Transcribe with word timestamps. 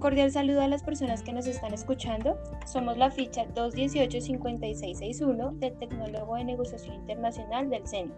cordial 0.00 0.32
saludo 0.32 0.62
a 0.62 0.68
las 0.68 0.82
personas 0.82 1.22
que 1.22 1.32
nos 1.32 1.46
están 1.46 1.72
escuchando. 1.74 2.38
Somos 2.66 2.96
la 2.96 3.10
ficha 3.10 3.44
218-5661 3.54 5.58
del 5.58 5.76
Tecnólogo 5.78 6.36
de 6.36 6.44
Negociación 6.44 6.94
Internacional 6.96 7.68
del 7.70 7.86
CENI. 7.86 8.12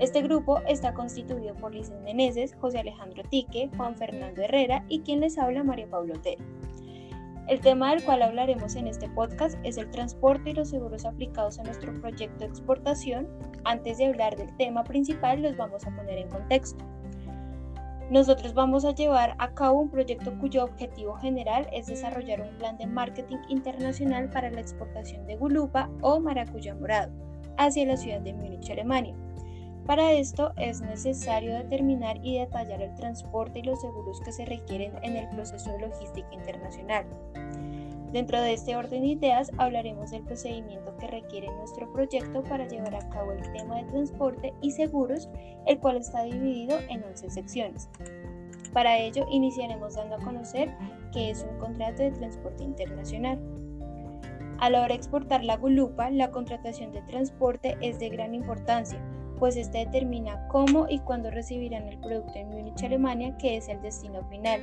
Este 0.00 0.22
grupo 0.22 0.60
está 0.66 0.94
constituido 0.94 1.54
por 1.54 1.72
Liz 1.74 1.92
Meneses, 2.02 2.56
José 2.56 2.80
Alejandro 2.80 3.22
Tique, 3.30 3.70
Juan 3.76 3.94
Fernando 3.96 4.42
Herrera 4.42 4.84
y 4.88 5.00
quien 5.00 5.20
les 5.20 5.38
habla 5.38 5.62
María 5.62 5.88
Paula 5.88 6.14
Otero. 6.14 6.42
El 7.46 7.60
tema 7.60 7.90
del 7.90 8.02
cual 8.02 8.22
hablaremos 8.22 8.74
en 8.74 8.88
este 8.88 9.06
podcast 9.10 9.58
es 9.64 9.76
el 9.76 9.90
transporte 9.90 10.48
y 10.50 10.54
los 10.54 10.70
seguros 10.70 11.04
aplicados 11.04 11.58
a 11.58 11.62
nuestro 11.62 11.92
proyecto 12.00 12.38
de 12.38 12.46
exportación. 12.46 13.28
Antes 13.64 13.98
de 13.98 14.06
hablar 14.06 14.34
del 14.36 14.56
tema 14.56 14.82
principal, 14.82 15.42
los 15.42 15.54
vamos 15.54 15.86
a 15.86 15.94
poner 15.94 16.18
en 16.18 16.30
contexto. 16.30 16.82
Nosotros 18.14 18.54
vamos 18.54 18.84
a 18.84 18.94
llevar 18.94 19.34
a 19.38 19.54
cabo 19.54 19.80
un 19.80 19.90
proyecto 19.90 20.38
cuyo 20.38 20.62
objetivo 20.62 21.14
general 21.14 21.66
es 21.72 21.88
desarrollar 21.88 22.42
un 22.42 22.56
plan 22.58 22.78
de 22.78 22.86
marketing 22.86 23.38
internacional 23.48 24.30
para 24.30 24.52
la 24.52 24.60
exportación 24.60 25.26
de 25.26 25.34
gulupa 25.34 25.90
o 26.00 26.20
maracuyá 26.20 26.76
morado 26.76 27.12
hacia 27.56 27.84
la 27.84 27.96
ciudad 27.96 28.20
de 28.20 28.32
Múnich, 28.32 28.70
Alemania. 28.70 29.16
Para 29.84 30.12
esto 30.12 30.52
es 30.56 30.80
necesario 30.80 31.54
determinar 31.54 32.20
y 32.22 32.38
detallar 32.38 32.82
el 32.82 32.94
transporte 32.94 33.58
y 33.58 33.62
los 33.64 33.80
seguros 33.80 34.20
que 34.20 34.30
se 34.30 34.44
requieren 34.44 34.92
en 35.02 35.16
el 35.16 35.28
proceso 35.30 35.72
de 35.72 35.80
logística 35.80 36.32
internacional. 36.32 37.06
Dentro 38.14 38.40
de 38.40 38.52
este 38.52 38.76
orden 38.76 39.02
de 39.02 39.08
ideas 39.08 39.50
hablaremos 39.58 40.12
del 40.12 40.22
procedimiento 40.22 40.96
que 40.98 41.08
requiere 41.08 41.48
nuestro 41.56 41.92
proyecto 41.92 42.44
para 42.44 42.68
llevar 42.68 42.94
a 42.94 43.08
cabo 43.08 43.32
el 43.32 43.42
tema 43.50 43.78
de 43.78 43.90
transporte 43.90 44.54
y 44.62 44.70
seguros, 44.70 45.28
el 45.66 45.80
cual 45.80 45.96
está 45.96 46.22
dividido 46.22 46.78
en 46.88 47.02
11 47.02 47.28
secciones. 47.30 47.88
Para 48.72 48.98
ello 48.98 49.26
iniciaremos 49.32 49.96
dando 49.96 50.14
a 50.14 50.20
conocer 50.20 50.72
qué 51.12 51.30
es 51.30 51.44
un 51.50 51.58
contrato 51.58 52.04
de 52.04 52.12
transporte 52.12 52.62
internacional. 52.62 53.40
A 54.60 54.70
la 54.70 54.82
hora 54.82 54.90
de 54.90 54.94
exportar 54.94 55.42
la 55.42 55.56
gulupa, 55.56 56.08
la 56.10 56.30
contratación 56.30 56.92
de 56.92 57.02
transporte 57.02 57.76
es 57.80 57.98
de 57.98 58.10
gran 58.10 58.32
importancia, 58.32 59.00
pues 59.40 59.56
este 59.56 59.78
determina 59.78 60.46
cómo 60.46 60.86
y 60.88 61.00
cuándo 61.00 61.32
recibirán 61.32 61.88
el 61.88 61.98
producto 61.98 62.34
en 62.36 62.48
Múnich, 62.50 62.80
Alemania, 62.84 63.36
que 63.38 63.56
es 63.56 63.68
el 63.68 63.82
destino 63.82 64.22
final. 64.28 64.60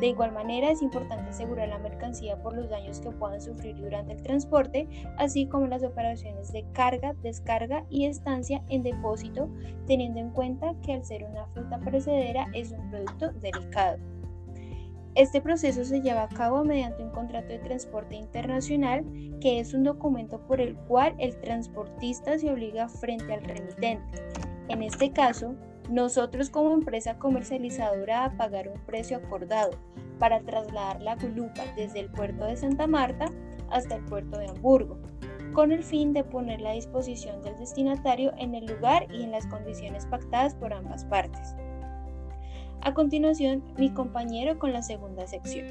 De 0.00 0.06
igual 0.06 0.32
manera, 0.32 0.70
es 0.70 0.80
importante 0.80 1.30
asegurar 1.30 1.68
la 1.68 1.78
mercancía 1.78 2.40
por 2.40 2.54
los 2.54 2.70
daños 2.70 3.00
que 3.00 3.10
puedan 3.10 3.40
sufrir 3.40 3.76
durante 3.76 4.12
el 4.12 4.22
transporte, 4.22 4.88
así 5.16 5.46
como 5.46 5.66
las 5.66 5.82
operaciones 5.82 6.52
de 6.52 6.64
carga, 6.72 7.14
descarga 7.22 7.84
y 7.90 8.06
estancia 8.06 8.62
en 8.68 8.84
depósito, 8.84 9.48
teniendo 9.86 10.20
en 10.20 10.30
cuenta 10.30 10.74
que 10.82 10.92
al 10.92 11.04
ser 11.04 11.24
una 11.24 11.46
fruta 11.46 11.80
perecedera 11.80 12.46
es 12.54 12.70
un 12.70 12.90
producto 12.90 13.32
delicado. 13.32 13.98
Este 15.16 15.40
proceso 15.40 15.84
se 15.84 16.00
lleva 16.00 16.22
a 16.22 16.28
cabo 16.28 16.62
mediante 16.62 17.02
un 17.02 17.10
contrato 17.10 17.48
de 17.48 17.58
transporte 17.58 18.14
internacional, 18.14 19.04
que 19.40 19.58
es 19.58 19.74
un 19.74 19.82
documento 19.82 20.38
por 20.46 20.60
el 20.60 20.76
cual 20.76 21.16
el 21.18 21.36
transportista 21.40 22.38
se 22.38 22.52
obliga 22.52 22.88
frente 22.88 23.34
al 23.34 23.42
remitente. 23.42 24.22
En 24.68 24.80
este 24.82 25.10
caso, 25.10 25.56
nosotros 25.88 26.50
como 26.50 26.74
empresa 26.74 27.18
comercializadora 27.18 28.24
a 28.24 28.36
pagar 28.36 28.68
un 28.68 28.78
precio 28.80 29.16
acordado 29.16 29.70
para 30.18 30.40
trasladar 30.40 31.00
la 31.00 31.16
gulupa 31.16 31.62
desde 31.76 32.00
el 32.00 32.10
puerto 32.10 32.44
de 32.44 32.56
Santa 32.56 32.86
Marta 32.86 33.26
hasta 33.70 33.96
el 33.96 34.04
puerto 34.04 34.38
de 34.38 34.48
Hamburgo, 34.48 34.98
con 35.52 35.72
el 35.72 35.82
fin 35.82 36.12
de 36.12 36.24
poner 36.24 36.60
la 36.60 36.72
disposición 36.72 37.42
del 37.42 37.56
destinatario 37.58 38.32
en 38.38 38.54
el 38.54 38.66
lugar 38.66 39.06
y 39.12 39.22
en 39.22 39.30
las 39.30 39.46
condiciones 39.46 40.06
pactadas 40.06 40.54
por 40.54 40.72
ambas 40.72 41.04
partes. 41.04 41.54
A 42.80 42.94
continuación, 42.94 43.62
mi 43.76 43.90
compañero 43.92 44.58
con 44.58 44.72
la 44.72 44.82
segunda 44.82 45.26
sección. 45.26 45.66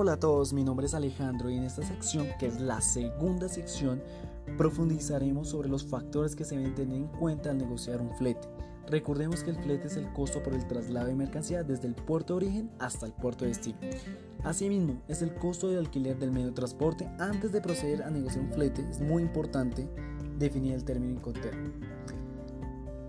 Hola 0.00 0.12
a 0.12 0.20
todos, 0.20 0.52
mi 0.52 0.62
nombre 0.62 0.86
es 0.86 0.94
Alejandro 0.94 1.50
y 1.50 1.56
en 1.56 1.64
esta 1.64 1.82
sección, 1.82 2.28
que 2.38 2.46
es 2.46 2.60
la 2.60 2.80
segunda 2.80 3.48
sección, 3.48 4.00
profundizaremos 4.56 5.48
sobre 5.48 5.68
los 5.68 5.84
factores 5.84 6.36
que 6.36 6.44
se 6.44 6.56
deben 6.56 6.76
tener 6.76 6.96
en 6.98 7.08
cuenta 7.08 7.50
al 7.50 7.58
negociar 7.58 8.00
un 8.00 8.14
flete. 8.14 8.46
Recordemos 8.86 9.42
que 9.42 9.50
el 9.50 9.56
flete 9.56 9.88
es 9.88 9.96
el 9.96 10.12
costo 10.12 10.40
por 10.40 10.54
el 10.54 10.68
traslado 10.68 11.08
de 11.08 11.16
mercancía 11.16 11.64
desde 11.64 11.88
el 11.88 11.96
puerto 11.96 12.34
de 12.34 12.46
origen 12.46 12.70
hasta 12.78 13.06
el 13.06 13.12
puerto 13.12 13.44
de 13.44 13.48
destino. 13.48 13.76
Asimismo, 14.44 15.02
es 15.08 15.20
el 15.20 15.34
costo 15.34 15.66
de 15.66 15.78
alquiler 15.78 16.16
del 16.16 16.30
medio 16.30 16.46
de 16.46 16.52
transporte. 16.52 17.10
Antes 17.18 17.50
de 17.50 17.60
proceder 17.60 18.04
a 18.04 18.10
negociar 18.10 18.44
un 18.44 18.52
flete, 18.52 18.88
es 18.88 19.00
muy 19.00 19.20
importante 19.20 19.88
definir 20.38 20.74
el 20.74 20.84
término 20.84 21.14
Incoterm. 21.14 21.72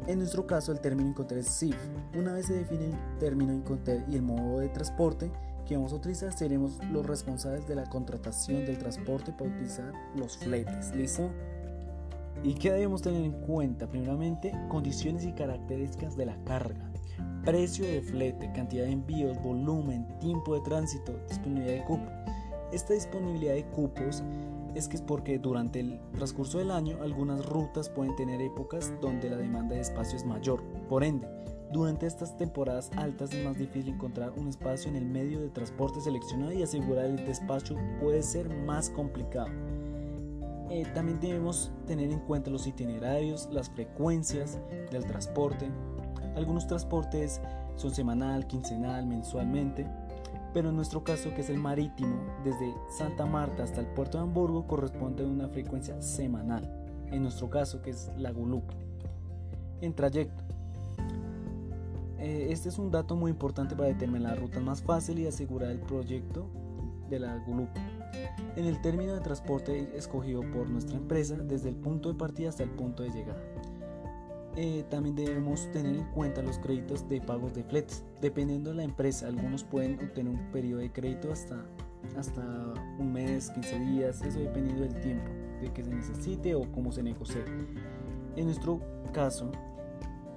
En 0.07 0.17
nuestro 0.17 0.47
caso, 0.47 0.71
el 0.71 0.79
término 0.79 1.09
Incoterm 1.09 1.41
es 1.41 1.49
SIF. 1.49 1.77
Una 2.17 2.33
vez 2.33 2.47
se 2.47 2.53
define 2.53 2.85
el 2.85 3.17
término 3.19 3.53
Incoterm 3.53 4.11
y 4.11 4.15
el 4.15 4.23
modo 4.23 4.57
de 4.57 4.69
transporte, 4.69 5.31
que 5.69 5.75
vamos 5.75 5.93
a 5.93 5.97
utilizar, 5.97 6.33
seremos 6.33 6.79
los 6.91 7.05
responsables 7.05 7.67
de 7.67 7.75
la 7.75 7.87
contratación 7.87 8.65
del 8.65 8.79
transporte 8.79 9.31
para 9.31 9.51
utilizar 9.51 9.93
los 10.15 10.35
fletes. 10.35 10.95
¿Listo? 10.95 11.29
¿Y 12.43 12.55
qué 12.55 12.71
debemos 12.71 13.03
tener 13.03 13.23
en 13.23 13.33
cuenta? 13.33 13.85
Primeramente, 13.85 14.51
condiciones 14.67 15.25
y 15.25 15.31
características 15.31 16.17
de 16.17 16.25
la 16.25 16.43
carga, 16.43 16.89
precio 17.45 17.85
de 17.85 18.01
flete, 18.01 18.51
cantidad 18.51 18.85
de 18.85 18.93
envíos, 18.93 19.39
volumen, 19.43 20.07
tiempo 20.19 20.55
de 20.55 20.61
tránsito, 20.61 21.13
disponibilidad 21.29 21.75
de 21.75 21.83
cupo. 21.83 22.09
Esta 22.73 22.95
disponibilidad 22.95 23.53
de 23.53 23.65
cupos 23.65 24.23
es 24.73 24.87
que 24.87 24.95
es 24.95 25.03
porque 25.03 25.37
durante 25.37 25.81
el 25.81 25.99
transcurso 26.13 26.57
del 26.57 26.71
año 26.71 26.97
algunas 27.03 27.45
rutas 27.45 27.89
pueden 27.89 28.15
tener 28.15 28.41
épocas 28.41 28.91
donde 29.01 29.29
la 29.29 29.37
demanda 29.37 29.75
de 29.75 29.81
espacio 29.81 30.17
es 30.17 30.25
mayor. 30.25 30.63
Por 30.89 31.03
ende, 31.03 31.27
durante 31.71 32.07
estas 32.07 32.35
temporadas 32.35 32.89
altas 32.95 33.31
es 33.33 33.45
más 33.45 33.57
difícil 33.57 33.93
encontrar 33.93 34.31
un 34.35 34.47
espacio 34.47 34.89
en 34.89 34.95
el 34.95 35.05
medio 35.05 35.39
de 35.39 35.49
transporte 35.49 36.01
seleccionado 36.01 36.51
y 36.51 36.63
asegurar 36.63 37.05
el 37.05 37.17
despacho 37.25 37.75
puede 37.99 38.23
ser 38.23 38.49
más 38.49 38.89
complicado. 38.89 39.49
Eh, 40.71 40.85
también 40.93 41.19
debemos 41.19 41.71
tener 41.85 42.11
en 42.11 42.19
cuenta 42.19 42.49
los 42.49 42.67
itinerarios, 42.67 43.49
las 43.51 43.69
frecuencias 43.69 44.59
del 44.91 45.05
transporte. 45.05 45.69
Algunos 46.35 46.67
transportes 46.67 47.41
son 47.75 47.91
semanal, 47.93 48.47
quincenal, 48.47 49.05
mensualmente, 49.05 49.87
pero 50.53 50.69
en 50.69 50.75
nuestro 50.75 51.03
caso, 51.03 51.33
que 51.33 51.41
es 51.41 51.49
el 51.49 51.57
marítimo, 51.57 52.15
desde 52.43 52.73
Santa 52.97 53.25
Marta 53.25 53.63
hasta 53.63 53.81
el 53.81 53.87
puerto 53.87 54.17
de 54.17 54.23
Hamburgo, 54.23 54.65
corresponde 54.65 55.23
a 55.23 55.27
una 55.27 55.47
frecuencia 55.49 56.01
semanal. 56.01 56.67
En 57.11 57.23
nuestro 57.23 57.49
caso, 57.49 57.81
que 57.81 57.91
es 57.91 58.11
la 58.17 58.31
Gulup. 58.31 58.63
En 59.81 59.93
trayecto, 59.93 60.43
este 62.19 62.69
es 62.69 62.77
un 62.77 62.91
dato 62.91 63.15
muy 63.15 63.31
importante 63.31 63.75
para 63.75 63.89
determinar 63.89 64.33
la 64.33 64.35
ruta 64.35 64.59
más 64.59 64.81
fácil 64.81 65.19
y 65.19 65.27
asegurar 65.27 65.71
el 65.71 65.79
proyecto 65.79 66.47
de 67.09 67.19
la 67.19 67.37
GULUP. 67.37 67.69
En 68.55 68.65
el 68.65 68.81
término 68.81 69.13
de 69.13 69.21
transporte 69.21 69.91
escogido 69.95 70.41
por 70.51 70.69
nuestra 70.69 70.97
empresa 70.97 71.35
desde 71.35 71.69
el 71.69 71.75
punto 71.75 72.09
de 72.09 72.15
partida 72.15 72.49
hasta 72.49 72.63
el 72.63 72.71
punto 72.71 73.03
de 73.03 73.09
llegada. 73.09 73.41
Eh, 74.55 74.83
también 74.89 75.15
debemos 75.15 75.71
tener 75.71 75.95
en 75.95 76.03
cuenta 76.11 76.41
los 76.41 76.57
créditos 76.59 77.07
de 77.07 77.21
pagos 77.21 77.53
de 77.53 77.63
fletes. 77.63 78.03
Dependiendo 78.19 78.71
de 78.71 78.77
la 78.77 78.83
empresa, 78.83 79.27
algunos 79.27 79.63
pueden 79.63 79.93
obtener 80.03 80.33
un 80.33 80.51
periodo 80.51 80.81
de 80.81 80.91
crédito 80.91 81.31
hasta, 81.31 81.63
hasta 82.17 82.41
un 82.97 83.13
mes, 83.13 83.51
15 83.51 83.79
días, 83.79 84.21
eso 84.21 84.39
dependiendo 84.39 84.83
del 84.83 84.99
tiempo 84.99 85.31
de 85.61 85.71
que 85.71 85.83
se 85.83 85.93
necesite 85.93 86.55
o 86.55 86.69
cómo 86.71 86.91
se 86.91 87.03
negocie. 87.03 87.43
En 88.35 88.45
nuestro 88.45 88.81
caso, 89.13 89.51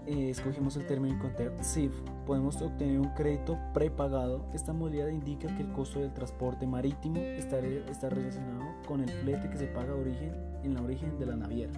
eh, 0.06 0.30
escogimos 0.30 0.76
el 0.76 0.86
término 0.86 1.16
SIF, 1.60 1.92
podemos 2.26 2.60
obtener 2.60 2.98
un 2.98 3.10
crédito 3.14 3.58
prepagado. 3.72 4.44
Esta 4.52 4.72
modalidad 4.72 5.08
indica 5.08 5.54
que 5.56 5.62
el 5.62 5.72
costo 5.72 6.00
del 6.00 6.12
transporte 6.12 6.66
marítimo 6.66 7.18
está, 7.18 7.58
está 7.58 8.08
relacionado 8.08 8.64
con 8.86 9.00
el 9.00 9.08
flete 9.08 9.48
que 9.48 9.56
se 9.56 9.66
paga 9.66 9.94
origen, 9.94 10.34
en 10.64 10.74
la 10.74 10.82
origen 10.82 11.18
de 11.18 11.26
la 11.26 11.36
naviera. 11.36 11.72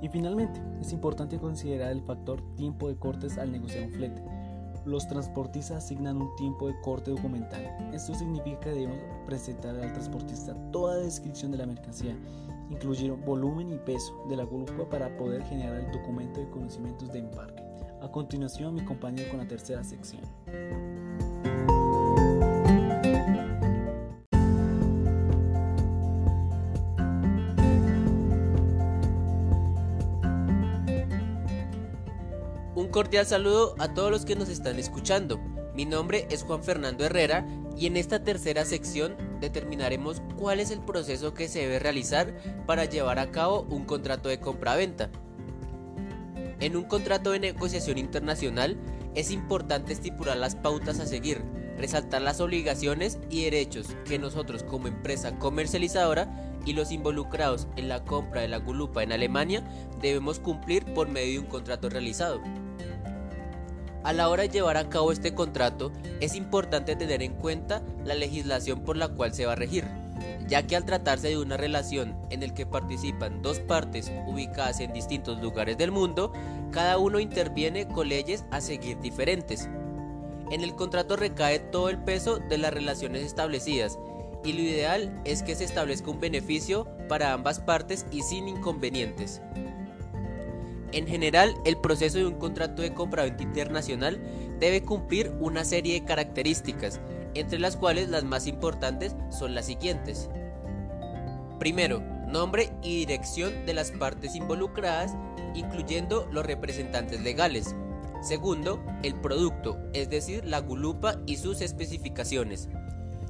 Y 0.00 0.08
finalmente, 0.08 0.60
es 0.80 0.92
importante 0.92 1.38
considerar 1.38 1.92
el 1.92 2.02
factor 2.02 2.42
tiempo 2.56 2.88
de 2.88 2.96
cortes 2.96 3.38
al 3.38 3.52
negociar 3.52 3.86
un 3.86 3.92
flete. 3.92 4.22
Los 4.84 5.06
transportistas 5.06 5.84
asignan 5.84 6.20
un 6.20 6.34
tiempo 6.34 6.66
de 6.66 6.74
corte 6.80 7.12
documental. 7.12 7.62
Esto 7.92 8.14
significa 8.14 8.58
que 8.58 8.70
debemos 8.70 8.98
presentar 9.26 9.76
al 9.76 9.92
transportista 9.92 10.56
toda 10.72 10.96
descripción 10.96 11.52
de 11.52 11.58
la 11.58 11.66
mercancía 11.66 12.16
incluyeron 12.72 13.22
volumen 13.24 13.70
y 13.70 13.78
peso 13.78 14.24
de 14.28 14.36
la 14.36 14.44
gulupa 14.44 14.88
para 14.88 15.14
poder 15.16 15.42
generar 15.44 15.80
el 15.80 15.92
documento 15.92 16.40
de 16.40 16.48
conocimientos 16.48 17.12
de 17.12 17.18
embarque. 17.18 17.62
A 18.00 18.10
continuación, 18.10 18.74
mi 18.74 18.84
compañero 18.84 19.30
con 19.30 19.38
la 19.40 19.46
tercera 19.46 19.84
sección. 19.84 20.22
Un 32.74 32.88
cordial 32.88 33.26
saludo 33.26 33.74
a 33.78 33.92
todos 33.92 34.10
los 34.10 34.24
que 34.24 34.34
nos 34.34 34.48
están 34.48 34.78
escuchando. 34.78 35.38
Mi 35.74 35.84
nombre 35.84 36.26
es 36.30 36.42
Juan 36.42 36.62
Fernando 36.62 37.04
Herrera 37.04 37.46
y 37.76 37.86
en 37.86 37.96
esta 37.96 38.24
tercera 38.24 38.64
sección 38.64 39.31
determinaremos 39.42 40.22
cuál 40.38 40.60
es 40.60 40.70
el 40.70 40.80
proceso 40.80 41.34
que 41.34 41.48
se 41.48 41.60
debe 41.60 41.78
realizar 41.78 42.34
para 42.66 42.86
llevar 42.86 43.18
a 43.18 43.30
cabo 43.30 43.66
un 43.68 43.84
contrato 43.84 44.30
de 44.30 44.40
compraventa. 44.40 45.10
En 46.60 46.76
un 46.76 46.84
contrato 46.84 47.32
de 47.32 47.40
negociación 47.40 47.98
internacional 47.98 48.78
es 49.14 49.30
importante 49.30 49.92
estipular 49.92 50.36
las 50.36 50.54
pautas 50.54 51.00
a 51.00 51.06
seguir, 51.06 51.42
resaltar 51.76 52.22
las 52.22 52.40
obligaciones 52.40 53.18
y 53.28 53.44
derechos 53.44 53.88
que 54.06 54.18
nosotros 54.18 54.62
como 54.62 54.86
empresa 54.86 55.38
comercializadora 55.38 56.54
y 56.64 56.72
los 56.74 56.92
involucrados 56.92 57.66
en 57.76 57.88
la 57.88 58.04
compra 58.04 58.42
de 58.42 58.48
la 58.48 58.58
gulupa 58.58 59.02
en 59.02 59.12
Alemania 59.12 59.64
debemos 60.00 60.38
cumplir 60.38 60.84
por 60.94 61.08
medio 61.08 61.32
de 61.32 61.38
un 61.40 61.46
contrato 61.46 61.90
realizado. 61.90 62.40
A 64.04 64.12
la 64.12 64.28
hora 64.28 64.42
de 64.42 64.48
llevar 64.48 64.76
a 64.76 64.88
cabo 64.88 65.12
este 65.12 65.32
contrato 65.32 65.92
es 66.20 66.34
importante 66.34 66.96
tener 66.96 67.22
en 67.22 67.34
cuenta 67.34 67.82
la 68.04 68.14
legislación 68.14 68.80
por 68.80 68.96
la 68.96 69.08
cual 69.08 69.32
se 69.32 69.46
va 69.46 69.52
a 69.52 69.56
regir, 69.56 69.86
ya 70.48 70.66
que 70.66 70.74
al 70.74 70.84
tratarse 70.84 71.28
de 71.28 71.38
una 71.38 71.56
relación 71.56 72.16
en 72.30 72.40
la 72.40 72.52
que 72.52 72.66
participan 72.66 73.42
dos 73.42 73.60
partes 73.60 74.10
ubicadas 74.26 74.80
en 74.80 74.92
distintos 74.92 75.40
lugares 75.40 75.78
del 75.78 75.92
mundo, 75.92 76.32
cada 76.72 76.98
uno 76.98 77.20
interviene 77.20 77.86
con 77.86 78.08
leyes 78.08 78.44
a 78.50 78.60
seguir 78.60 78.98
diferentes. 78.98 79.68
En 80.50 80.62
el 80.62 80.74
contrato 80.74 81.14
recae 81.16 81.60
todo 81.60 81.88
el 81.88 81.98
peso 81.98 82.38
de 82.38 82.58
las 82.58 82.74
relaciones 82.74 83.22
establecidas 83.22 83.98
y 84.44 84.52
lo 84.52 84.62
ideal 84.62 85.20
es 85.24 85.44
que 85.44 85.54
se 85.54 85.64
establezca 85.64 86.10
un 86.10 86.18
beneficio 86.18 86.88
para 87.08 87.32
ambas 87.32 87.60
partes 87.60 88.04
y 88.10 88.22
sin 88.22 88.48
inconvenientes. 88.48 89.40
En 90.92 91.06
general, 91.06 91.54
el 91.64 91.78
proceso 91.78 92.18
de 92.18 92.26
un 92.26 92.34
contrato 92.34 92.82
de 92.82 92.92
compraventa 92.92 93.42
internacional 93.42 94.20
debe 94.60 94.82
cumplir 94.82 95.32
una 95.40 95.64
serie 95.64 95.94
de 95.94 96.04
características, 96.04 97.00
entre 97.34 97.58
las 97.58 97.76
cuales 97.76 98.10
las 98.10 98.24
más 98.24 98.46
importantes 98.46 99.16
son 99.30 99.54
las 99.54 99.66
siguientes. 99.66 100.28
Primero, 101.58 102.00
nombre 102.28 102.72
y 102.82 102.96
dirección 102.98 103.64
de 103.64 103.72
las 103.72 103.90
partes 103.92 104.34
involucradas, 104.34 105.14
incluyendo 105.54 106.28
los 106.30 106.44
representantes 106.44 107.22
legales. 107.22 107.74
Segundo, 108.22 108.84
el 109.02 109.14
producto, 109.14 109.78
es 109.94 110.10
decir, 110.10 110.44
la 110.44 110.60
gulupa 110.60 111.20
y 111.26 111.36
sus 111.36 111.60
especificaciones. 111.62 112.68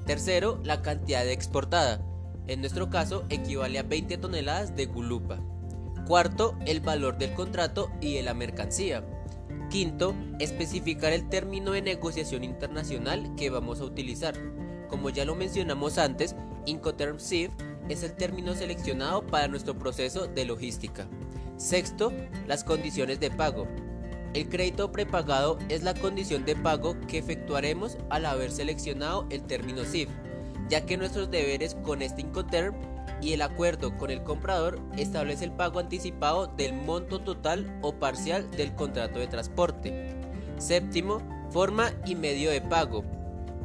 Tercero, 0.04 0.60
la 0.64 0.82
cantidad 0.82 1.26
exportada. 1.28 2.00
En 2.48 2.60
nuestro 2.60 2.90
caso, 2.90 3.24
equivale 3.30 3.78
a 3.78 3.84
20 3.84 4.18
toneladas 4.18 4.74
de 4.74 4.86
gulupa. 4.86 5.40
Cuarto, 6.12 6.54
el 6.66 6.80
valor 6.80 7.16
del 7.16 7.32
contrato 7.32 7.90
y 8.02 8.16
de 8.16 8.22
la 8.22 8.34
mercancía. 8.34 9.02
Quinto, 9.70 10.14
especificar 10.40 11.10
el 11.14 11.26
término 11.30 11.72
de 11.72 11.80
negociación 11.80 12.44
internacional 12.44 13.34
que 13.34 13.48
vamos 13.48 13.80
a 13.80 13.84
utilizar. 13.84 14.34
Como 14.90 15.08
ya 15.08 15.24
lo 15.24 15.34
mencionamos 15.34 15.96
antes, 15.96 16.36
Incoterm 16.66 17.18
SIF 17.18 17.50
es 17.88 18.02
el 18.02 18.12
término 18.12 18.54
seleccionado 18.54 19.26
para 19.26 19.48
nuestro 19.48 19.78
proceso 19.78 20.26
de 20.26 20.44
logística. 20.44 21.08
Sexto, 21.56 22.12
las 22.46 22.62
condiciones 22.62 23.18
de 23.18 23.30
pago. 23.30 23.66
El 24.34 24.50
crédito 24.50 24.92
prepagado 24.92 25.58
es 25.70 25.82
la 25.82 25.94
condición 25.94 26.44
de 26.44 26.56
pago 26.56 26.94
que 27.08 27.16
efectuaremos 27.16 27.96
al 28.10 28.26
haber 28.26 28.50
seleccionado 28.50 29.26
el 29.30 29.44
término 29.44 29.82
SIF, 29.86 30.10
ya 30.68 30.84
que 30.84 30.98
nuestros 30.98 31.30
deberes 31.30 31.74
con 31.76 32.02
este 32.02 32.20
Incoterm 32.20 32.74
y 33.20 33.32
el 33.32 33.42
acuerdo 33.42 33.96
con 33.96 34.10
el 34.10 34.22
comprador 34.22 34.80
establece 34.96 35.44
el 35.44 35.52
pago 35.52 35.78
anticipado 35.78 36.48
del 36.48 36.72
monto 36.72 37.20
total 37.20 37.78
o 37.82 37.94
parcial 37.94 38.50
del 38.50 38.74
contrato 38.74 39.18
de 39.18 39.28
transporte. 39.28 40.16
Séptimo, 40.58 41.20
forma 41.50 41.92
y 42.04 42.14
medio 42.14 42.50
de 42.50 42.60
pago. 42.60 43.04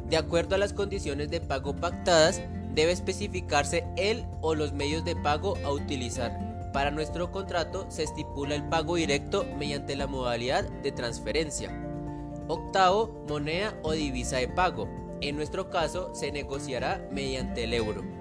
De 0.08 0.16
acuerdo 0.16 0.54
a 0.54 0.58
las 0.58 0.72
condiciones 0.72 1.30
de 1.30 1.40
pago 1.40 1.74
pactadas, 1.74 2.40
debe 2.74 2.92
especificarse 2.92 3.84
el 3.96 4.24
o 4.40 4.54
los 4.54 4.72
medios 4.72 5.04
de 5.04 5.16
pago 5.16 5.56
a 5.64 5.72
utilizar. 5.72 6.70
Para 6.72 6.90
nuestro 6.90 7.32
contrato 7.32 7.86
se 7.88 8.04
estipula 8.04 8.54
el 8.54 8.68
pago 8.68 8.96
directo 8.96 9.44
mediante 9.58 9.96
la 9.96 10.06
modalidad 10.06 10.64
de 10.82 10.92
transferencia. 10.92 11.70
Octavo, 12.46 13.24
moneda 13.28 13.74
o 13.82 13.92
divisa 13.92 14.36
de 14.36 14.48
pago. 14.48 14.88
En 15.20 15.36
nuestro 15.36 15.70
caso 15.70 16.14
se 16.14 16.30
negociará 16.30 17.06
mediante 17.10 17.64
el 17.64 17.74
euro. 17.74 18.17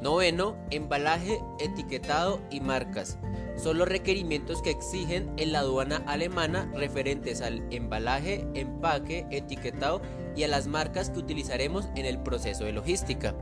Noveno, 0.00 0.56
embalaje, 0.70 1.40
etiquetado 1.58 2.40
y 2.50 2.60
marcas. 2.60 3.18
Son 3.56 3.78
los 3.78 3.88
requerimientos 3.88 4.62
que 4.62 4.70
exigen 4.70 5.32
en 5.36 5.52
la 5.52 5.60
aduana 5.60 6.02
alemana 6.06 6.70
referentes 6.74 7.40
al 7.40 7.66
embalaje, 7.72 8.46
empaque, 8.54 9.26
etiquetado 9.30 10.00
y 10.36 10.44
a 10.44 10.48
las 10.48 10.68
marcas 10.68 11.10
que 11.10 11.18
utilizaremos 11.18 11.88
en 11.96 12.06
el 12.06 12.18
proceso 12.18 12.64
de 12.64 12.72
logística. 12.72 13.34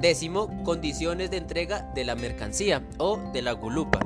Décimo, 0.00 0.50
condiciones 0.64 1.30
de 1.30 1.36
entrega 1.36 1.92
de 1.94 2.04
la 2.04 2.16
mercancía 2.16 2.84
o 2.98 3.18
de 3.32 3.42
la 3.42 3.52
gulupa. 3.52 4.00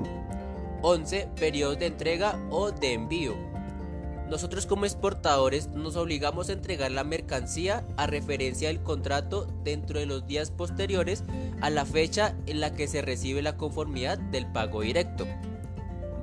11. 0.83 1.31
Periodos 1.37 1.79
de 1.79 1.87
entrega 1.87 2.39
o 2.51 2.71
de 2.71 2.93
envío. 2.93 3.35
Nosotros 4.29 4.67
como 4.67 4.85
exportadores 4.85 5.69
nos 5.69 5.97
obligamos 5.97 6.49
a 6.49 6.53
entregar 6.53 6.91
la 6.91 7.05
mercancía 7.05 7.87
a 7.97 8.07
referencia 8.07 8.69
del 8.69 8.83
contrato 8.83 9.47
dentro 9.63 10.01
de 10.01 10.07
los 10.07 10.27
días 10.27 10.51
posteriores 10.51 11.23
a 11.61 11.71
la 11.71 11.85
fecha 11.85 12.35
en 12.47 12.61
la 12.61 12.73
que 12.75 12.89
se 12.89 13.03
recibe 13.03 13.43
la 13.43 13.57
conformidad 13.57 14.19
del 14.19 14.47
pago 14.47 14.83
directo. 14.83 15.27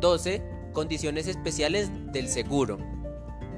12. 0.02 0.42
Condiciones 0.74 1.28
especiales 1.28 1.90
del 2.12 2.28
seguro. 2.28 2.78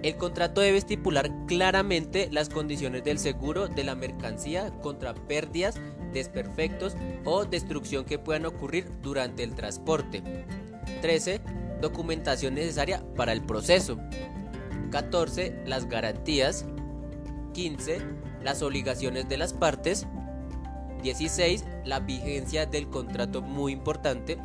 El 0.03 0.17
contrato 0.17 0.61
debe 0.61 0.77
estipular 0.77 1.31
claramente 1.47 2.29
las 2.31 2.49
condiciones 2.49 3.03
del 3.03 3.17
seguro 3.17 3.67
de 3.67 3.83
la 3.83 3.95
mercancía 3.95 4.69
contra 4.81 5.15
pérdidas, 5.15 5.79
desperfectos 6.13 6.95
o 7.23 7.45
destrucción 7.45 8.05
que 8.05 8.19
puedan 8.19 8.45
ocurrir 8.45 8.91
durante 9.01 9.43
el 9.43 9.55
transporte. 9.55 10.21
13. 11.01 11.41
Documentación 11.81 12.53
necesaria 12.53 13.03
para 13.15 13.31
el 13.31 13.41
proceso. 13.41 13.97
14. 14.91 15.63
Las 15.65 15.89
garantías. 15.89 16.65
15. 17.53 17.99
Las 18.43 18.61
obligaciones 18.61 19.27
de 19.27 19.37
las 19.37 19.53
partes. 19.53 20.05
16. 21.05 21.63
La 21.85 21.99
vigencia 21.99 22.65
del 22.65 22.89
contrato 22.89 23.43
muy 23.43 23.71
importante. 23.71 24.39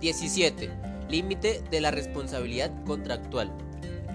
17. 0.00 0.70
Límite 1.08 1.62
de 1.68 1.80
la 1.80 1.90
responsabilidad 1.90 2.70
contractual. 2.84 3.52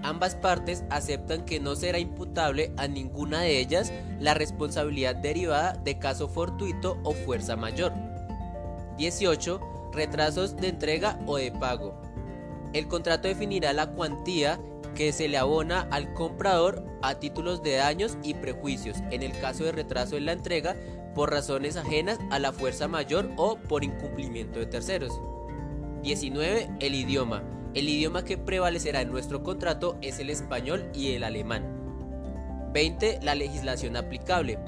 Ambas 0.02 0.34
partes 0.34 0.82
aceptan 0.88 1.44
que 1.44 1.60
no 1.60 1.76
será 1.76 1.98
imputable 1.98 2.72
a 2.78 2.88
ninguna 2.88 3.42
de 3.42 3.60
ellas 3.60 3.92
la 4.18 4.32
responsabilidad 4.32 5.16
derivada 5.16 5.74
de 5.74 5.98
caso 5.98 6.28
fortuito 6.28 6.98
o 7.04 7.12
fuerza 7.12 7.56
mayor. 7.56 7.92
18. 8.96 9.60
Retrasos 9.92 10.56
de 10.56 10.68
entrega 10.68 11.18
o 11.26 11.36
de 11.36 11.52
pago. 11.52 12.00
El 12.72 12.88
contrato 12.88 13.28
definirá 13.28 13.74
la 13.74 13.90
cuantía 13.90 14.58
que 15.00 15.14
se 15.14 15.28
le 15.28 15.38
abona 15.38 15.88
al 15.90 16.12
comprador 16.12 16.84
a 17.00 17.14
títulos 17.14 17.62
de 17.62 17.76
daños 17.76 18.18
y 18.22 18.34
prejuicios 18.34 18.98
en 19.10 19.22
el 19.22 19.32
caso 19.40 19.64
de 19.64 19.72
retraso 19.72 20.18
en 20.18 20.26
la 20.26 20.32
entrega 20.32 20.76
por 21.14 21.30
razones 21.30 21.78
ajenas 21.78 22.18
a 22.30 22.38
la 22.38 22.52
fuerza 22.52 22.86
mayor 22.86 23.30
o 23.38 23.56
por 23.56 23.82
incumplimiento 23.82 24.58
de 24.58 24.66
terceros. 24.66 25.18
19. 26.02 26.68
El 26.80 26.94
idioma. 26.94 27.42
El 27.72 27.88
idioma 27.88 28.26
que 28.26 28.36
prevalecerá 28.36 29.00
en 29.00 29.10
nuestro 29.10 29.42
contrato 29.42 29.96
es 30.02 30.18
el 30.18 30.28
español 30.28 30.84
y 30.92 31.12
el 31.12 31.24
alemán. 31.24 31.64
20. 32.74 33.20
La 33.22 33.34
legislación 33.34 33.96
aplicable. 33.96 34.58